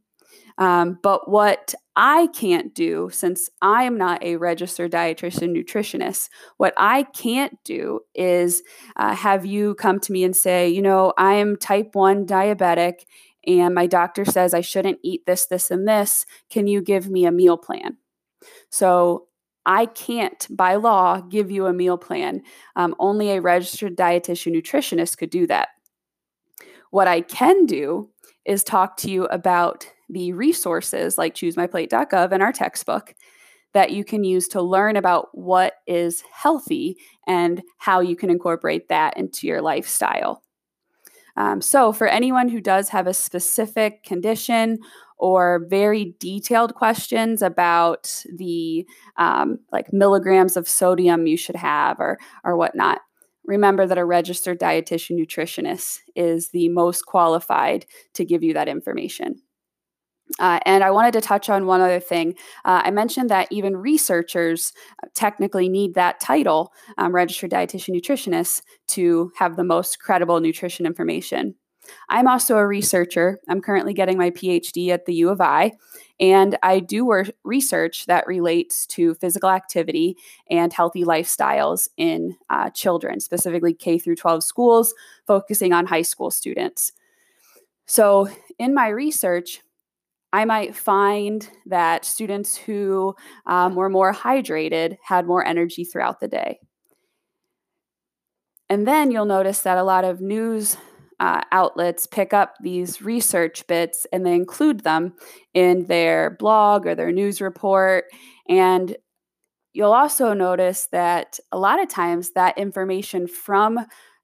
Um, 0.60 1.00
but 1.02 1.30
what 1.30 1.74
I 1.96 2.28
can't 2.28 2.76
do, 2.76 3.10
since 3.12 3.50
I 3.62 3.84
am 3.84 3.98
not 3.98 4.24
a 4.24 4.36
registered 4.36 4.92
dietitian 4.92 5.56
nutritionist, 5.58 6.30
what 6.58 6.74
I 6.78 7.04
can't 7.04 7.58
do 7.64 8.02
is 8.14 8.62
uh, 8.96 9.16
have 9.16 9.46
you 9.46 9.74
come 9.76 10.00
to 10.02 10.12
me 10.12 10.24
and 10.24 10.36
say, 10.36 10.70
you 10.70 10.82
know, 10.82 11.14
I 11.18 11.36
am 11.36 11.58
type 11.58 11.96
1 11.96 12.26
diabetic 12.26 13.06
and 13.46 13.74
my 13.74 13.88
doctor 13.88 14.26
says 14.26 14.54
I 14.54 14.62
shouldn't 14.62 15.00
eat 15.04 15.26
this, 15.26 15.46
this, 15.46 15.72
and 15.72 15.88
this. 15.88 16.26
Can 16.50 16.68
you 16.68 16.82
give 16.82 17.10
me 17.10 17.26
a 17.26 17.32
meal 17.32 17.58
plan? 17.58 17.98
So 18.70 19.28
I 19.66 19.86
can't, 19.86 20.48
by 20.50 20.76
law, 20.76 21.22
give 21.22 21.52
you 21.52 21.66
a 21.66 21.74
meal 21.74 21.98
plan. 21.98 22.42
Um, 22.76 22.96
only 23.00 23.32
a 23.32 23.42
registered 23.42 23.96
dietitian 23.96 24.56
nutritionist 24.56 25.18
could 25.18 25.30
do 25.30 25.48
that. 25.48 25.70
What 26.92 27.08
I 27.08 27.22
can 27.22 27.66
do 27.66 28.10
is 28.46 28.64
talk 28.64 28.98
to 28.98 29.12
you 29.12 29.26
about 29.26 29.88
the 30.10 30.34
resources 30.34 31.18
like 31.18 31.36
choosemyplate.gov 31.36 32.32
and 32.32 32.42
our 32.42 32.52
textbook 32.52 33.14
that 33.74 33.92
you 33.92 34.04
can 34.04 34.24
use 34.24 34.48
to 34.48 34.62
learn 34.62 34.96
about 34.96 35.30
what 35.34 35.74
is 35.86 36.24
healthy 36.34 36.98
and 37.28 37.62
how 37.78 38.00
you 38.00 38.16
can 38.16 38.32
incorporate 38.32 38.90
that 38.90 39.16
into 39.18 39.46
your 39.46 39.62
lifestyle. 39.62 40.42
Um, 41.38 41.62
so, 41.62 41.92
for 41.94 42.08
anyone 42.08 42.50
who 42.50 42.62
does 42.62 42.90
have 42.90 43.08
a 43.08 43.14
specific 43.14 44.04
condition 44.04 44.80
or 45.18 45.66
very 45.70 46.16
detailed 46.20 46.76
questions 46.76 47.42
about 47.42 48.24
the 48.36 48.86
um, 49.18 49.60
like 49.72 49.92
milligrams 49.92 50.56
of 50.56 50.68
sodium 50.68 51.28
you 51.28 51.38
should 51.38 51.58
have 51.58 52.00
or 52.00 52.18
or 52.44 52.56
whatnot, 52.58 53.00
remember 53.46 53.86
that 53.88 53.98
a 53.98 54.06
registered 54.06 54.60
dietitian 54.60 55.20
nutritionist 55.20 56.00
is 56.16 56.50
the 56.50 56.70
most 56.70 57.06
qualified 57.06 57.86
to 58.14 58.24
give 58.26 58.44
you 58.44 58.54
that 58.54 58.68
information. 58.68 59.42
Uh, 60.40 60.60
and 60.66 60.84
I 60.84 60.92
wanted 60.92 61.14
to 61.14 61.22
touch 61.22 61.50
on 61.50 61.66
one 61.66 61.82
other 61.82 62.00
thing. 62.00 62.36
Uh, 62.66 62.82
I 62.86 62.92
mentioned 62.92 63.30
that 63.30 63.48
even 63.52 63.78
researchers 63.78 64.74
uh, 65.04 65.08
technically 65.14 65.70
need 65.70 65.94
that 65.96 66.20
title, 66.20 66.74
um, 66.98 67.14
registered 67.14 67.52
dietitian 67.52 67.96
nutritionist, 67.96 68.64
to 68.88 69.32
have 69.38 69.56
the 69.56 69.64
most 69.64 70.00
credible 70.00 70.40
nutrition 70.40 70.86
information. 70.86 71.56
I'm 72.08 72.28
also 72.28 72.58
a 72.58 72.68
researcher. 72.68 73.40
I'm 73.48 73.62
currently 73.62 73.94
getting 73.94 74.18
my 74.18 74.32
PhD 74.32 74.90
at 74.90 75.06
the 75.06 75.14
U 75.16 75.30
of 75.30 75.42
I, 75.42 75.74
and 76.20 76.58
I 76.62 76.80
do 76.80 77.06
work 77.06 77.32
research 77.44 78.06
that 78.06 78.28
relates 78.28 78.86
to 78.88 79.16
physical 79.16 79.50
activity 79.50 80.18
and 80.50 80.72
healthy 80.74 81.04
lifestyles 81.04 81.90
in 81.98 82.36
uh, 82.50 82.70
children, 82.72 83.20
specifically 83.20 83.74
K 83.74 83.98
through 83.98 84.18
12 84.18 84.44
schools, 84.44 84.94
focusing 85.26 85.74
on 85.74 85.88
high 85.88 86.02
school 86.02 86.32
students. 86.32 86.92
So, 87.86 88.30
in 88.60 88.76
my 88.76 88.90
research, 88.90 89.62
I 90.32 90.46
might 90.46 90.76
find 90.76 91.48
that 91.66 92.06
students 92.06 92.56
who 92.56 93.16
um, 93.48 93.76
were 93.76 93.90
more 93.90 94.14
hydrated 94.14 94.98
had 95.04 95.26
more 95.26 95.46
energy 95.46 95.84
throughout 95.84 96.20
the 96.20 96.28
day. 96.28 96.60
And 98.70 98.88
then 98.88 99.10
you'll 99.10 99.26
notice 99.26 99.62
that 99.62 99.80
a 99.80 99.84
lot 99.84 100.06
of 100.06 100.22
news 100.22 100.78
uh, 101.20 101.42
outlets 101.52 102.08
pick 102.08 102.34
up 102.34 102.54
these 102.62 103.02
research 103.02 103.66
bits 103.68 104.06
and 104.14 104.26
they 104.26 104.36
include 104.36 104.82
them 104.82 105.14
in 105.54 105.86
their 105.86 106.30
blog 106.40 106.86
or 106.86 106.96
their 106.96 107.12
news 107.12 107.42
report. 107.42 108.06
And 108.48 108.96
you'll 109.74 109.94
also 109.94 110.34
notice 110.34 110.88
that 110.92 111.40
a 111.52 111.60
lot 111.60 111.82
of 111.82 111.90
times 111.90 112.32
that 112.32 112.58
information 112.58 113.28
from 113.28 113.80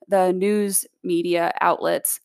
the 0.08 0.32
news 0.32 0.86
media 1.04 1.52
outlets 1.60 2.20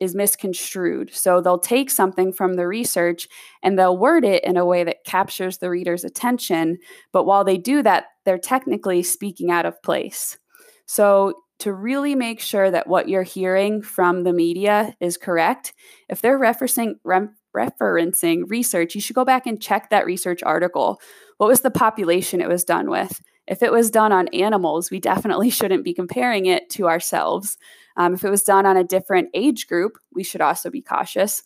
is 0.00 0.14
misconstrued. 0.14 1.14
So 1.14 1.40
they'll 1.40 1.58
take 1.58 1.90
something 1.90 2.32
from 2.32 2.54
the 2.54 2.66
research 2.66 3.28
and 3.62 3.78
they'll 3.78 3.96
word 3.96 4.24
it 4.24 4.44
in 4.44 4.56
a 4.56 4.66
way 4.66 4.84
that 4.84 5.04
captures 5.04 5.58
the 5.58 5.70
reader's 5.70 6.04
attention. 6.04 6.78
But 7.12 7.24
while 7.24 7.44
they 7.44 7.56
do 7.56 7.82
that, 7.82 8.06
they're 8.24 8.38
technically 8.38 9.02
speaking 9.02 9.50
out 9.50 9.66
of 9.66 9.82
place. 9.82 10.38
So 10.86 11.34
to 11.58 11.72
really 11.72 12.14
make 12.14 12.40
sure 12.40 12.70
that 12.70 12.86
what 12.86 13.08
you're 13.08 13.22
hearing 13.22 13.80
from 13.80 14.24
the 14.24 14.32
media 14.32 14.94
is 15.00 15.16
correct, 15.16 15.72
if 16.08 16.20
they're 16.20 16.38
referencing 16.38 16.94
re- 17.02 17.28
referencing 17.56 18.42
research, 18.48 18.94
you 18.94 19.00
should 19.00 19.16
go 19.16 19.24
back 19.24 19.46
and 19.46 19.62
check 19.62 19.88
that 19.88 20.04
research 20.04 20.42
article. 20.42 21.00
What 21.38 21.48
was 21.48 21.62
the 21.62 21.70
population 21.70 22.42
it 22.42 22.48
was 22.48 22.64
done 22.64 22.90
with? 22.90 23.22
If 23.46 23.62
it 23.62 23.72
was 23.72 23.90
done 23.90 24.12
on 24.12 24.28
animals, 24.28 24.90
we 24.90 25.00
definitely 25.00 25.50
shouldn't 25.50 25.84
be 25.84 25.94
comparing 25.94 26.46
it 26.46 26.68
to 26.70 26.88
ourselves. 26.88 27.56
Um, 27.96 28.14
if 28.14 28.24
it 28.24 28.30
was 28.30 28.42
done 28.42 28.66
on 28.66 28.76
a 28.76 28.84
different 28.84 29.30
age 29.34 29.66
group, 29.66 29.98
we 30.12 30.22
should 30.22 30.40
also 30.40 30.70
be 30.70 30.82
cautious. 30.82 31.42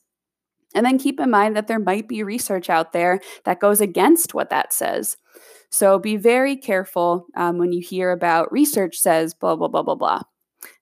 And 0.75 0.87
then 0.87 0.99
keep 0.99 1.19
in 1.19 1.31
mind 1.31 1.57
that 1.57 1.67
there 1.67 1.79
might 1.79 2.09
be 2.09 2.23
research 2.23 2.71
out 2.71 2.93
there 2.93 3.21
that 3.45 3.61
goes 3.61 3.81
against 3.81 4.35
what 4.35 4.51
that 4.51 4.73
says. 4.73 5.17
So 5.71 5.99
be 5.99 6.17
very 6.17 6.57
careful 6.57 7.27
um, 7.37 7.59
when 7.59 7.73
you 7.73 7.81
hear 7.81 8.11
about 8.11 8.53
research 8.53 8.99
says 8.99 9.35
blah, 9.35 9.57
blah, 9.57 9.69
blah, 9.69 9.83
blah, 9.83 9.95
blah. 9.95 10.23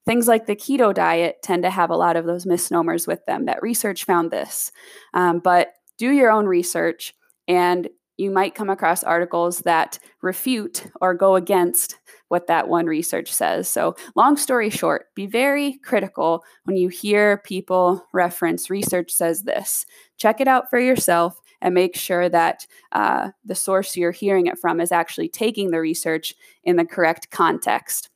Things 0.05 0.27
like 0.27 0.45
the 0.45 0.55
keto 0.55 0.93
diet 0.93 1.37
tend 1.41 1.63
to 1.63 1.69
have 1.69 1.89
a 1.89 1.95
lot 1.95 2.15
of 2.15 2.25
those 2.25 2.45
misnomers 2.45 3.07
with 3.07 3.25
them 3.25 3.45
that 3.45 3.61
research 3.61 4.03
found 4.03 4.31
this. 4.31 4.71
Um, 5.13 5.39
but 5.39 5.73
do 5.97 6.11
your 6.11 6.31
own 6.31 6.45
research, 6.45 7.13
and 7.47 7.87
you 8.17 8.31
might 8.31 8.55
come 8.55 8.69
across 8.69 9.03
articles 9.03 9.59
that 9.59 9.99
refute 10.21 10.87
or 10.99 11.13
go 11.13 11.35
against 11.35 11.97
what 12.29 12.47
that 12.47 12.67
one 12.67 12.85
research 12.85 13.31
says. 13.31 13.67
So, 13.67 13.95
long 14.15 14.37
story 14.37 14.69
short, 14.69 15.13
be 15.15 15.27
very 15.27 15.77
critical 15.83 16.43
when 16.63 16.77
you 16.77 16.87
hear 16.87 17.37
people 17.37 18.05
reference 18.13 18.69
research 18.69 19.11
says 19.11 19.43
this. 19.43 19.85
Check 20.17 20.39
it 20.39 20.47
out 20.47 20.69
for 20.69 20.79
yourself 20.79 21.39
and 21.61 21.73
make 21.73 21.95
sure 21.95 22.29
that 22.29 22.65
uh, 22.93 23.31
the 23.43 23.55
source 23.55 23.97
you're 23.97 24.11
hearing 24.11 24.47
it 24.47 24.57
from 24.57 24.79
is 24.79 24.91
actually 24.91 25.27
taking 25.27 25.71
the 25.71 25.81
research 25.81 26.33
in 26.63 26.77
the 26.77 26.85
correct 26.85 27.29
context. 27.29 28.09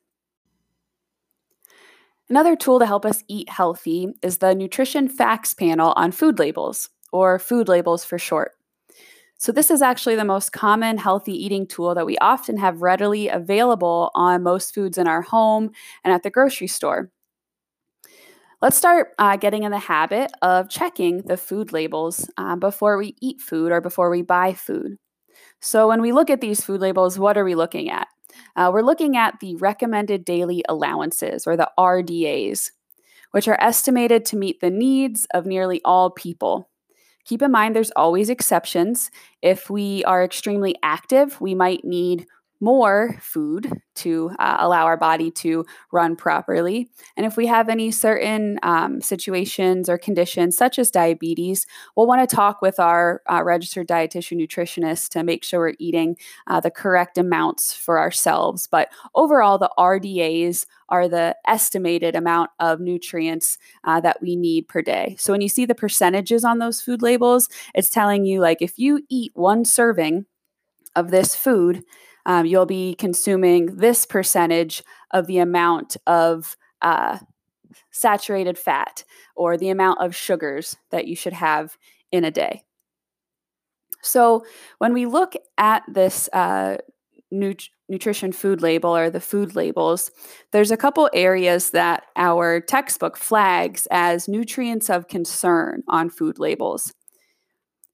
Another 2.30 2.56
tool 2.56 2.80
to 2.80 2.86
help 2.86 3.06
us 3.06 3.24
eat 3.28 3.50
healthy 3.50 4.14
is 4.22 4.38
the 4.38 4.56
Nutrition 4.56 5.10
Facts 5.10 5.54
panel 5.54 5.94
on 5.96 6.12
food 6.12 6.40
labels, 6.40 6.90
or 7.12 7.38
food 7.38 7.68
labels 7.68 8.06
for 8.06 8.18
short. 8.18 8.54
So, 9.44 9.52
this 9.52 9.70
is 9.70 9.82
actually 9.82 10.16
the 10.16 10.24
most 10.24 10.54
common 10.54 10.98
healthy 10.98 11.34
eating 11.34 11.68
tool 11.68 11.94
that 11.96 12.06
we 12.06 12.18
often 12.20 12.56
have 12.60 12.82
readily 12.82 13.28
available 13.28 14.10
on 14.16 14.42
most 14.42 14.74
foods 14.74 14.98
in 14.98 15.06
our 15.06 15.22
home 15.22 15.72
and 16.02 16.14
at 16.14 16.24
the 16.24 16.30
grocery 16.30 16.68
store. 16.68 17.12
Let's 18.62 18.78
start 18.78 19.10
uh, 19.20 19.36
getting 19.36 19.64
in 19.64 19.72
the 19.72 19.80
habit 19.80 20.32
of 20.42 20.70
checking 20.70 21.24
the 21.24 21.36
food 21.36 21.74
labels 21.74 22.30
uh, 22.38 22.56
before 22.56 22.98
we 22.98 23.18
eat 23.20 23.42
food 23.42 23.74
or 23.74 23.82
before 23.82 24.10
we 24.10 24.22
buy 24.22 24.54
food. 24.54 24.96
So, 25.60 25.90
when 25.90 26.02
we 26.02 26.14
look 26.14 26.30
at 26.30 26.40
these 26.40 26.64
food 26.64 26.80
labels, 26.80 27.20
what 27.20 27.38
are 27.38 27.44
we 27.44 27.56
looking 27.56 27.90
at? 27.90 28.08
Uh, 28.56 28.72
we're 28.74 28.82
looking 28.82 29.18
at 29.18 29.42
the 29.42 29.58
recommended 29.58 30.24
daily 30.24 30.64
allowances 30.70 31.46
or 31.46 31.58
the 31.58 31.70
RDAs, 31.78 32.72
which 33.32 33.50
are 33.50 33.60
estimated 33.60 34.24
to 34.28 34.38
meet 34.38 34.62
the 34.62 34.72
needs 34.72 35.28
of 35.34 35.46
nearly 35.46 35.82
all 35.84 36.12
people. 36.12 36.70
Keep 37.26 37.42
in 37.42 37.52
mind 37.52 37.76
there's 37.76 37.92
always 37.92 38.30
exceptions. 38.30 39.10
If 39.42 39.70
we 39.70 40.04
are 40.06 40.24
extremely 40.24 40.76
active, 40.84 41.40
we 41.40 41.56
might 41.56 41.84
need 41.86 42.26
more 42.64 43.18
food 43.20 43.70
to 43.94 44.32
uh, 44.40 44.56
allow 44.60 44.86
our 44.86 44.96
body 44.96 45.30
to 45.30 45.66
run 45.92 46.16
properly. 46.16 46.90
And 47.18 47.26
if 47.26 47.36
we 47.36 47.48
have 47.48 47.68
any 47.68 47.92
certain 47.92 48.58
um, 48.64 49.02
situations 49.02 49.90
or 49.90 49.98
conditions, 49.98 50.56
such 50.56 50.80
as 50.80 50.90
diabetes, 50.90 51.68
we'll 51.96 52.08
want 52.08 52.28
to 52.28 52.36
talk 52.36 52.62
with 52.62 52.80
our 52.80 53.22
uh, 53.30 53.44
registered 53.44 53.88
dietitian 53.88 54.40
nutritionist 54.40 55.10
to 55.10 55.24
make 55.24 55.44
sure 55.44 55.60
we're 55.60 55.76
eating 55.78 56.16
uh, 56.48 56.62
the 56.62 56.72
correct 56.72 57.18
amounts 57.18 57.74
for 57.74 58.00
ourselves. 58.00 58.66
But 58.66 58.90
overall, 59.14 59.58
the 59.58 59.72
RDAs 59.78 60.66
are 60.88 61.10
the 61.10 61.36
estimated 61.46 62.16
amount 62.16 62.52
of 62.60 62.80
nutrients 62.80 63.58
uh, 63.84 64.00
that 64.00 64.22
we 64.22 64.38
need 64.38 64.70
per 64.70 64.82
day. 64.82 65.18
So 65.20 65.34
when 65.34 65.42
you 65.42 65.50
see 65.50 65.66
the 65.66 65.76
percentages 65.76 66.46
on 66.46 66.60
those 66.60 66.80
food 66.80 67.02
labels, 67.02 67.50
it's 67.76 67.90
telling 67.90 68.24
you 68.26 68.40
like 68.40 68.62
if 68.62 68.80
you 68.80 69.02
eat 69.10 69.34
one 69.36 69.66
serving 69.66 70.28
of 70.96 71.12
this 71.12 71.36
food, 71.36 71.84
um, 72.26 72.46
you'll 72.46 72.66
be 72.66 72.96
consuming 72.96 73.78
this 73.78 74.06
percentage 74.06 74.84
of 75.12 75.28
the 75.28 75.40
amount 75.40 75.98
of 76.08 76.56
uh, 76.82 77.20
saturated 77.92 78.58
fat 78.58 79.04
or 79.36 79.58
the 79.58 79.70
amount 79.70 80.00
of 80.02 80.16
sugars 80.16 80.78
that 80.92 81.08
you 81.08 81.16
should 81.16 81.34
have 81.34 81.78
in 82.12 82.24
a 82.24 82.32
day. 82.32 82.64
So, 84.02 84.46
when 84.80 84.94
we 84.94 85.06
look 85.06 85.34
at 85.58 85.84
this 85.88 86.30
uh, 86.34 86.78
nut- 87.32 87.70
nutrition 87.88 88.32
food 88.32 88.62
label 88.62 88.96
or 88.96 89.10
the 89.10 89.22
food 89.22 89.56
labels, 89.56 90.12
there's 90.52 90.72
a 90.72 90.78
couple 90.78 91.10
areas 91.14 91.72
that 91.72 92.04
our 92.16 92.60
textbook 92.60 93.18
flags 93.18 93.88
as 93.92 94.28
nutrients 94.28 94.90
of 94.90 95.08
concern 95.08 95.84
on 95.88 96.10
food 96.10 96.38
labels. 96.38 96.94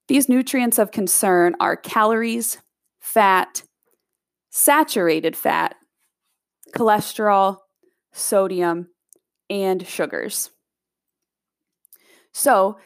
These 0.07 0.29
nutrients 0.29 0.79
of 0.79 0.91
concern 0.91 1.55
are 1.59 1.77
calories, 1.77 2.57
fat, 2.99 3.61
saturated 4.49 5.35
fat, 5.35 5.75
cholesterol, 6.75 7.57
sodium, 8.12 8.89
and 9.49 9.85
sugars. 9.85 10.51
So, 12.33 12.77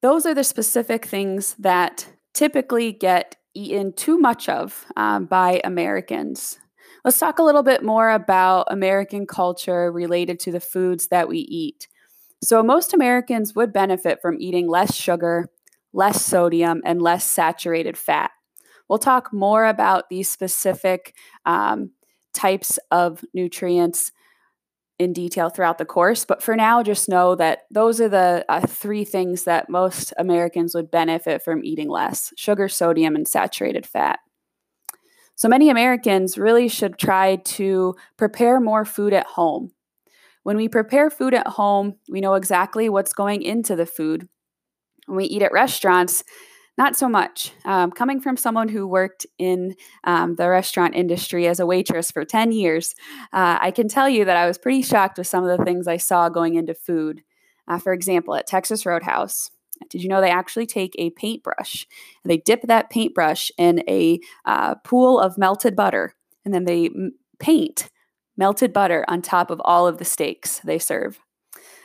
those 0.00 0.26
are 0.26 0.34
the 0.34 0.44
specific 0.44 1.06
things 1.06 1.54
that 1.58 2.08
typically 2.34 2.92
get 2.92 3.36
eaten 3.54 3.92
too 3.92 4.18
much 4.18 4.48
of 4.48 4.86
um, 4.96 5.26
by 5.26 5.60
Americans. 5.62 6.58
Let's 7.04 7.18
talk 7.18 7.38
a 7.38 7.42
little 7.42 7.62
bit 7.62 7.84
more 7.84 8.10
about 8.10 8.66
American 8.70 9.26
culture 9.26 9.92
related 9.92 10.40
to 10.40 10.52
the 10.52 10.60
foods 10.60 11.08
that 11.08 11.28
we 11.28 11.38
eat. 11.38 11.88
So, 12.42 12.62
most 12.62 12.94
Americans 12.94 13.54
would 13.54 13.72
benefit 13.72 14.20
from 14.20 14.40
eating 14.40 14.68
less 14.68 14.94
sugar, 14.94 15.48
less 15.92 16.24
sodium, 16.24 16.82
and 16.84 17.00
less 17.00 17.24
saturated 17.24 17.96
fat. 17.96 18.32
We'll 18.92 18.98
talk 18.98 19.32
more 19.32 19.64
about 19.64 20.10
these 20.10 20.28
specific 20.28 21.14
um, 21.46 21.92
types 22.34 22.78
of 22.90 23.24
nutrients 23.32 24.12
in 24.98 25.14
detail 25.14 25.48
throughout 25.48 25.78
the 25.78 25.86
course. 25.86 26.26
But 26.26 26.42
for 26.42 26.54
now, 26.56 26.82
just 26.82 27.08
know 27.08 27.34
that 27.36 27.60
those 27.70 28.02
are 28.02 28.10
the 28.10 28.44
uh, 28.50 28.66
three 28.66 29.06
things 29.06 29.44
that 29.44 29.70
most 29.70 30.12
Americans 30.18 30.74
would 30.74 30.90
benefit 30.90 31.42
from 31.42 31.64
eating 31.64 31.88
less 31.88 32.34
sugar, 32.36 32.68
sodium, 32.68 33.16
and 33.16 33.26
saturated 33.26 33.86
fat. 33.86 34.18
So 35.36 35.48
many 35.48 35.70
Americans 35.70 36.36
really 36.36 36.68
should 36.68 36.98
try 36.98 37.36
to 37.36 37.94
prepare 38.18 38.60
more 38.60 38.84
food 38.84 39.14
at 39.14 39.24
home. 39.24 39.70
When 40.42 40.58
we 40.58 40.68
prepare 40.68 41.08
food 41.08 41.32
at 41.32 41.46
home, 41.46 41.94
we 42.10 42.20
know 42.20 42.34
exactly 42.34 42.90
what's 42.90 43.14
going 43.14 43.40
into 43.40 43.74
the 43.74 43.86
food. 43.86 44.28
When 45.06 45.16
we 45.16 45.24
eat 45.24 45.40
at 45.40 45.50
restaurants, 45.50 46.24
not 46.78 46.96
so 46.96 47.08
much. 47.08 47.52
Um, 47.64 47.90
coming 47.90 48.20
from 48.20 48.36
someone 48.36 48.68
who 48.68 48.86
worked 48.86 49.26
in 49.38 49.74
um, 50.04 50.36
the 50.36 50.48
restaurant 50.48 50.94
industry 50.94 51.46
as 51.46 51.60
a 51.60 51.66
waitress 51.66 52.10
for 52.10 52.24
10 52.24 52.52
years, 52.52 52.94
uh, 53.32 53.58
I 53.60 53.70
can 53.70 53.88
tell 53.88 54.08
you 54.08 54.24
that 54.24 54.36
I 54.36 54.46
was 54.46 54.58
pretty 54.58 54.82
shocked 54.82 55.18
with 55.18 55.26
some 55.26 55.44
of 55.44 55.58
the 55.58 55.64
things 55.64 55.86
I 55.86 55.98
saw 55.98 56.28
going 56.28 56.54
into 56.54 56.74
food. 56.74 57.22
Uh, 57.68 57.78
for 57.78 57.92
example, 57.92 58.34
at 58.34 58.46
Texas 58.46 58.86
Roadhouse, 58.86 59.50
did 59.90 60.02
you 60.02 60.08
know 60.08 60.20
they 60.20 60.30
actually 60.30 60.66
take 60.66 60.94
a 60.96 61.10
paintbrush 61.10 61.88
they 62.24 62.36
dip 62.36 62.62
that 62.62 62.88
paintbrush 62.88 63.50
in 63.58 63.82
a 63.88 64.20
uh, 64.44 64.76
pool 64.76 65.18
of 65.18 65.36
melted 65.36 65.74
butter 65.74 66.14
and 66.44 66.54
then 66.54 66.66
they 66.66 66.86
m- 66.86 67.14
paint 67.40 67.90
melted 68.36 68.72
butter 68.72 69.04
on 69.08 69.22
top 69.22 69.50
of 69.50 69.60
all 69.64 69.86
of 69.86 69.98
the 69.98 70.04
steaks 70.04 70.60
they 70.60 70.78
serve? 70.78 71.20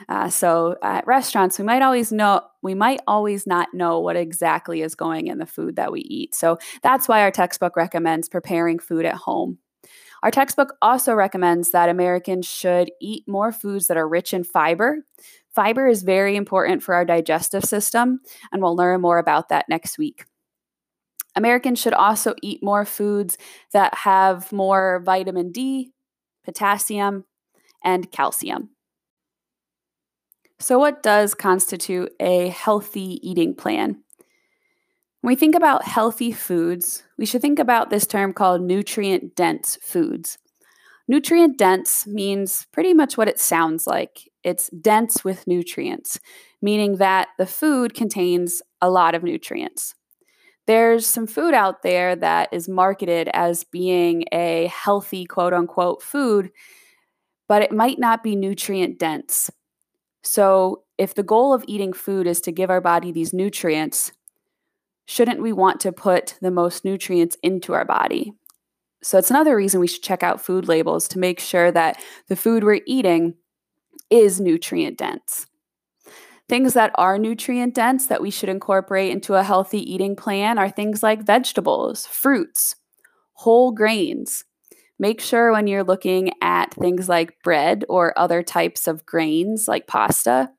Uh, 0.09 0.29
so 0.29 0.77
at 0.81 1.07
restaurants, 1.07 1.57
we 1.57 1.65
might 1.65 1.81
always 1.81 2.11
know 2.11 2.41
we 2.61 2.75
might 2.75 3.01
always 3.07 3.47
not 3.47 3.73
know 3.73 3.99
what 3.99 4.15
exactly 4.15 4.81
is 4.81 4.95
going 4.95 5.27
in 5.27 5.37
the 5.37 5.45
food 5.45 5.75
that 5.75 5.91
we 5.91 6.01
eat. 6.01 6.35
So 6.35 6.57
that's 6.81 7.07
why 7.07 7.21
our 7.21 7.31
textbook 7.31 7.75
recommends 7.75 8.29
preparing 8.29 8.79
food 8.79 9.05
at 9.05 9.15
home. 9.15 9.59
Our 10.23 10.31
textbook 10.31 10.75
also 10.81 11.13
recommends 11.13 11.71
that 11.71 11.89
Americans 11.89 12.47
should 12.47 12.91
eat 12.99 13.23
more 13.27 13.51
foods 13.51 13.87
that 13.87 13.97
are 13.97 14.07
rich 14.07 14.33
in 14.33 14.43
fiber. 14.43 15.05
Fiber 15.53 15.87
is 15.87 16.03
very 16.03 16.35
important 16.35 16.83
for 16.83 16.95
our 16.95 17.05
digestive 17.05 17.63
system, 17.63 18.19
and 18.51 18.61
we'll 18.61 18.75
learn 18.75 19.01
more 19.01 19.19
about 19.19 19.49
that 19.49 19.65
next 19.69 19.97
week. 19.97 20.25
Americans 21.35 21.79
should 21.79 21.93
also 21.93 22.33
eat 22.41 22.63
more 22.63 22.83
foods 22.83 23.37
that 23.71 23.93
have 23.93 24.51
more 24.51 25.01
vitamin 25.05 25.51
D, 25.51 25.91
potassium, 26.43 27.25
and 27.83 28.11
calcium. 28.11 28.71
So, 30.59 30.79
what 30.79 31.03
does 31.03 31.35
constitute 31.35 32.11
a 32.19 32.49
healthy 32.49 33.19
eating 33.27 33.53
plan? 33.55 34.03
When 35.21 35.31
we 35.31 35.35
think 35.35 35.55
about 35.55 35.85
healthy 35.85 36.31
foods, 36.31 37.03
we 37.17 37.25
should 37.25 37.41
think 37.41 37.59
about 37.59 37.89
this 37.89 38.07
term 38.07 38.33
called 38.33 38.61
nutrient 38.61 39.35
dense 39.35 39.77
foods. 39.81 40.37
Nutrient 41.07 41.57
dense 41.57 42.05
means 42.07 42.67
pretty 42.71 42.93
much 42.93 43.17
what 43.17 43.27
it 43.27 43.39
sounds 43.39 43.87
like 43.87 44.29
it's 44.43 44.69
dense 44.69 45.23
with 45.23 45.47
nutrients, 45.47 46.19
meaning 46.61 46.97
that 46.97 47.29
the 47.37 47.45
food 47.45 47.93
contains 47.93 48.61
a 48.81 48.89
lot 48.89 49.15
of 49.15 49.23
nutrients. 49.23 49.93
There's 50.65 51.05
some 51.05 51.27
food 51.27 51.53
out 51.53 51.81
there 51.83 52.15
that 52.15 52.49
is 52.51 52.67
marketed 52.67 53.29
as 53.33 53.63
being 53.63 54.25
a 54.31 54.67
healthy 54.67 55.25
quote 55.25 55.53
unquote 55.53 56.01
food, 56.01 56.51
but 57.47 57.61
it 57.61 57.71
might 57.71 57.99
not 57.99 58.23
be 58.23 58.35
nutrient 58.35 58.99
dense. 58.99 59.49
So, 60.27 60.83
if 60.97 61.15
the 61.15 61.23
goal 61.23 61.53
of 61.53 61.63
eating 61.67 61.93
food 61.93 62.27
is 62.27 62.41
to 62.41 62.51
give 62.51 62.69
our 62.69 62.81
body 62.81 63.13
these 63.13 63.31
nutrients, 63.31 64.11
shouldn't 65.05 65.41
we 65.41 65.53
want 65.53 65.79
to 65.81 65.93
put 65.93 66.35
the 66.41 66.51
most 66.51 66.83
nutrients 66.83 67.37
into 67.41 67.73
our 67.73 67.85
body? 67.85 68.33
So 69.01 69.17
it's 69.17 69.31
another 69.31 69.55
reason 69.55 69.79
we 69.79 69.87
should 69.87 70.03
check 70.03 70.23
out 70.23 70.43
food 70.43 70.67
labels 70.67 71.07
to 71.09 71.19
make 71.19 71.39
sure 71.39 71.71
that 71.71 72.01
the 72.27 72.35
food 72.35 72.65
we're 72.65 72.81
eating 72.85 73.35
is 74.09 74.41
nutrient 74.41 74.97
dense. 74.97 75.47
Things 76.49 76.73
that 76.73 76.91
are 76.95 77.17
nutrient 77.17 77.73
dense 77.73 78.07
that 78.07 78.21
we 78.21 78.29
should 78.29 78.49
incorporate 78.49 79.11
into 79.11 79.35
a 79.35 79.43
healthy 79.43 79.79
eating 79.79 80.17
plan 80.17 80.57
are 80.57 80.69
things 80.69 81.01
like 81.01 81.25
vegetables, 81.25 82.05
fruits, 82.05 82.75
whole 83.33 83.71
grains. 83.71 84.43
Make 84.99 85.21
sure 85.21 85.51
when 85.51 85.67
you're 85.67 85.83
looking 85.83 86.31
at 86.41 86.73
things 86.73 87.07
like 87.07 87.41
bread 87.43 87.85
or 87.87 88.17
other 88.17 88.41
types 88.41 88.87
of 88.87 89.05
grains 89.05 89.67
like 89.67 89.87
pasta, 89.87 90.51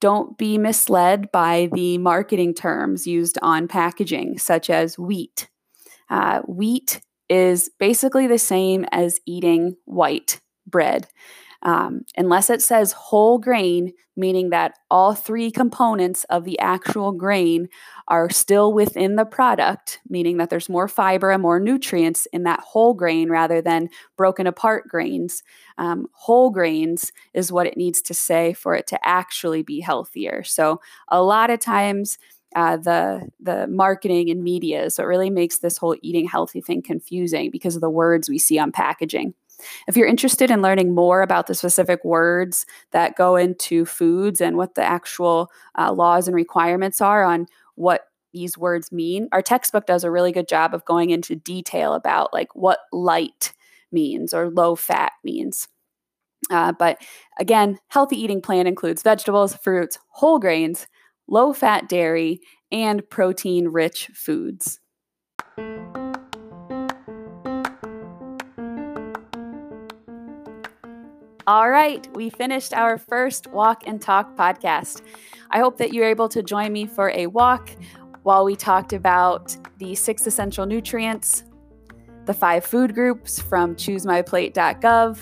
don't 0.00 0.36
be 0.36 0.58
misled 0.58 1.30
by 1.32 1.68
the 1.72 1.98
marketing 1.98 2.54
terms 2.54 3.06
used 3.06 3.38
on 3.42 3.68
packaging, 3.68 4.38
such 4.38 4.68
as 4.70 4.98
wheat. 4.98 5.48
Uh, 6.10 6.40
wheat 6.42 7.00
is 7.28 7.70
basically 7.78 8.26
the 8.26 8.38
same 8.38 8.84
as 8.92 9.20
eating 9.26 9.76
white 9.84 10.40
bread 10.66 11.08
um, 11.62 12.02
unless 12.16 12.50
it 12.50 12.60
says 12.60 12.92
whole 12.92 13.38
grain, 13.38 13.92
meaning 14.16 14.50
that 14.50 14.74
all 14.90 15.14
three 15.14 15.50
components 15.50 16.24
of 16.24 16.44
the 16.44 16.58
actual 16.58 17.12
grain 17.12 17.68
are 18.08 18.28
still 18.28 18.72
within 18.72 19.16
the 19.16 19.24
product, 19.24 20.00
meaning 20.08 20.36
that 20.36 20.50
there's 20.50 20.68
more 20.68 20.88
fiber 20.88 21.30
and 21.30 21.40
more 21.40 21.60
nutrients 21.60 22.26
in 22.32 22.42
that 22.42 22.60
whole 22.60 22.94
grain 22.94 23.30
rather 23.30 23.62
than 23.62 23.88
broken 24.16 24.46
apart 24.46 24.88
grains. 24.88 25.42
Um, 25.78 26.06
whole 26.12 26.50
grains 26.50 27.12
is 27.32 27.52
what 27.52 27.66
it 27.66 27.76
needs 27.76 28.02
to 28.02 28.14
say 28.14 28.52
for 28.52 28.74
it 28.74 28.86
to 28.88 28.98
actually 29.06 29.62
be 29.62 29.80
healthier. 29.80 30.42
So, 30.42 30.80
a 31.08 31.22
lot 31.22 31.50
of 31.50 31.60
times, 31.60 32.18
uh, 32.54 32.76
the 32.76 33.28
the 33.40 33.66
marketing 33.66 34.30
and 34.30 34.42
media 34.42 34.84
is 34.84 34.98
what 34.98 35.06
really 35.06 35.30
makes 35.30 35.58
this 35.58 35.78
whole 35.78 35.96
eating 36.02 36.26
healthy 36.26 36.60
thing 36.60 36.82
confusing 36.82 37.50
because 37.50 37.76
of 37.76 37.80
the 37.80 37.88
words 37.88 38.28
we 38.28 38.38
see 38.38 38.58
on 38.58 38.72
packaging. 38.72 39.32
If 39.88 39.96
you're 39.96 40.06
interested 40.06 40.50
in 40.50 40.62
learning 40.62 40.94
more 40.94 41.22
about 41.22 41.46
the 41.46 41.54
specific 41.54 42.04
words 42.04 42.66
that 42.90 43.16
go 43.16 43.36
into 43.36 43.84
foods 43.84 44.40
and 44.40 44.56
what 44.56 44.74
the 44.74 44.84
actual 44.84 45.50
uh, 45.78 45.92
laws 45.92 46.28
and 46.28 46.34
requirements 46.34 47.00
are 47.00 47.24
on 47.24 47.46
what 47.74 48.06
these 48.32 48.56
words 48.56 48.90
mean, 48.92 49.28
our 49.32 49.42
textbook 49.42 49.86
does 49.86 50.04
a 50.04 50.10
really 50.10 50.32
good 50.32 50.48
job 50.48 50.74
of 50.74 50.84
going 50.84 51.10
into 51.10 51.36
detail 51.36 51.94
about 51.94 52.32
like 52.32 52.54
what 52.54 52.80
light 52.92 53.52
means 53.90 54.32
or 54.32 54.50
low 54.50 54.74
fat 54.74 55.12
means. 55.22 55.68
Uh, 56.50 56.72
but 56.72 57.00
again, 57.38 57.78
healthy 57.88 58.16
eating 58.16 58.42
plan 58.42 58.66
includes 58.66 59.02
vegetables, 59.02 59.54
fruits, 59.54 59.98
whole 60.08 60.38
grains, 60.38 60.86
low 61.28 61.52
fat 61.52 61.88
dairy, 61.88 62.40
and 62.70 63.08
protein 63.10 63.68
rich 63.68 64.10
foods. 64.14 64.80
All 71.46 71.68
right, 71.68 72.06
we 72.14 72.30
finished 72.30 72.72
our 72.72 72.96
first 72.96 73.48
Walk 73.48 73.82
and 73.84 74.00
Talk 74.00 74.36
podcast. 74.36 75.02
I 75.50 75.58
hope 75.58 75.76
that 75.78 75.92
you're 75.92 76.06
able 76.06 76.28
to 76.28 76.40
join 76.40 76.72
me 76.72 76.86
for 76.86 77.10
a 77.10 77.26
walk 77.26 77.68
while 78.22 78.44
we 78.44 78.54
talked 78.54 78.92
about 78.92 79.56
the 79.78 79.96
six 79.96 80.24
essential 80.28 80.66
nutrients, 80.66 81.42
the 82.26 82.34
five 82.34 82.64
food 82.64 82.94
groups 82.94 83.40
from 83.40 83.74
choosemyplate.gov, 83.74 85.18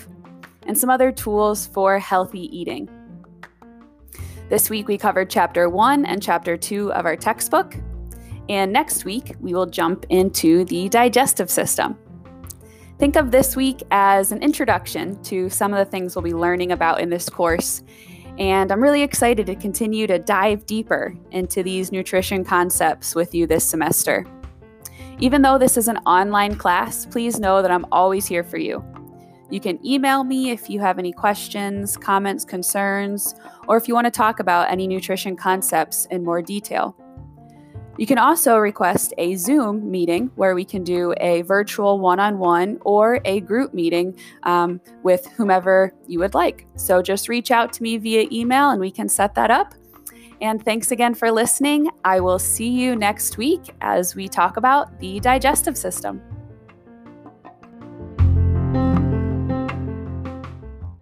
and 0.67 0.77
some 0.77 0.91
other 0.91 1.11
tools 1.11 1.65
for 1.65 1.97
healthy 1.97 2.55
eating. 2.55 2.87
This 4.47 4.69
week 4.69 4.87
we 4.87 4.99
covered 4.99 5.27
chapter 5.27 5.69
one 5.69 6.05
and 6.05 6.21
chapter 6.21 6.55
two 6.55 6.93
of 6.93 7.07
our 7.07 7.15
textbook, 7.15 7.75
and 8.47 8.71
next 8.71 9.05
week 9.05 9.35
we 9.39 9.55
will 9.55 9.65
jump 9.65 10.05
into 10.09 10.65
the 10.65 10.87
digestive 10.87 11.49
system. 11.49 11.97
Think 13.01 13.15
of 13.15 13.31
this 13.31 13.55
week 13.55 13.81
as 13.89 14.31
an 14.31 14.43
introduction 14.43 15.19
to 15.23 15.49
some 15.49 15.73
of 15.73 15.79
the 15.79 15.89
things 15.89 16.15
we'll 16.15 16.21
be 16.21 16.35
learning 16.35 16.71
about 16.71 17.01
in 17.01 17.09
this 17.09 17.27
course. 17.29 17.81
And 18.37 18.71
I'm 18.71 18.79
really 18.79 19.01
excited 19.01 19.47
to 19.47 19.55
continue 19.55 20.05
to 20.05 20.19
dive 20.19 20.67
deeper 20.67 21.15
into 21.31 21.63
these 21.63 21.91
nutrition 21.91 22.45
concepts 22.45 23.15
with 23.15 23.33
you 23.33 23.47
this 23.47 23.65
semester. 23.65 24.27
Even 25.17 25.41
though 25.41 25.57
this 25.57 25.77
is 25.77 25.87
an 25.87 25.97
online 26.05 26.53
class, 26.53 27.07
please 27.07 27.39
know 27.39 27.63
that 27.63 27.71
I'm 27.71 27.87
always 27.91 28.27
here 28.27 28.43
for 28.43 28.59
you. 28.59 28.85
You 29.49 29.59
can 29.59 29.83
email 29.83 30.23
me 30.23 30.51
if 30.51 30.69
you 30.69 30.79
have 30.81 30.99
any 30.99 31.11
questions, 31.11 31.97
comments, 31.97 32.45
concerns, 32.45 33.33
or 33.67 33.77
if 33.77 33.87
you 33.87 33.95
want 33.95 34.05
to 34.05 34.11
talk 34.11 34.39
about 34.39 34.69
any 34.69 34.85
nutrition 34.85 35.35
concepts 35.35 36.05
in 36.11 36.23
more 36.23 36.43
detail. 36.43 36.95
You 38.01 38.07
can 38.07 38.17
also 38.17 38.57
request 38.57 39.13
a 39.19 39.35
Zoom 39.35 39.91
meeting 39.91 40.31
where 40.33 40.55
we 40.55 40.65
can 40.65 40.83
do 40.83 41.13
a 41.17 41.43
virtual 41.43 41.99
one 41.99 42.19
on 42.19 42.39
one 42.39 42.79
or 42.81 43.21
a 43.25 43.41
group 43.41 43.75
meeting 43.75 44.17
um, 44.41 44.81
with 45.03 45.27
whomever 45.37 45.93
you 46.07 46.17
would 46.17 46.33
like. 46.33 46.65
So 46.77 47.03
just 47.03 47.29
reach 47.29 47.51
out 47.51 47.71
to 47.73 47.83
me 47.83 47.97
via 47.97 48.27
email 48.31 48.71
and 48.71 48.81
we 48.81 48.89
can 48.89 49.07
set 49.07 49.35
that 49.35 49.51
up. 49.51 49.75
And 50.41 50.65
thanks 50.65 50.89
again 50.89 51.13
for 51.13 51.31
listening. 51.31 51.91
I 52.03 52.21
will 52.21 52.39
see 52.39 52.69
you 52.69 52.95
next 52.95 53.37
week 53.37 53.69
as 53.81 54.15
we 54.15 54.27
talk 54.27 54.57
about 54.57 54.99
the 54.99 55.19
digestive 55.19 55.77
system. 55.77 56.23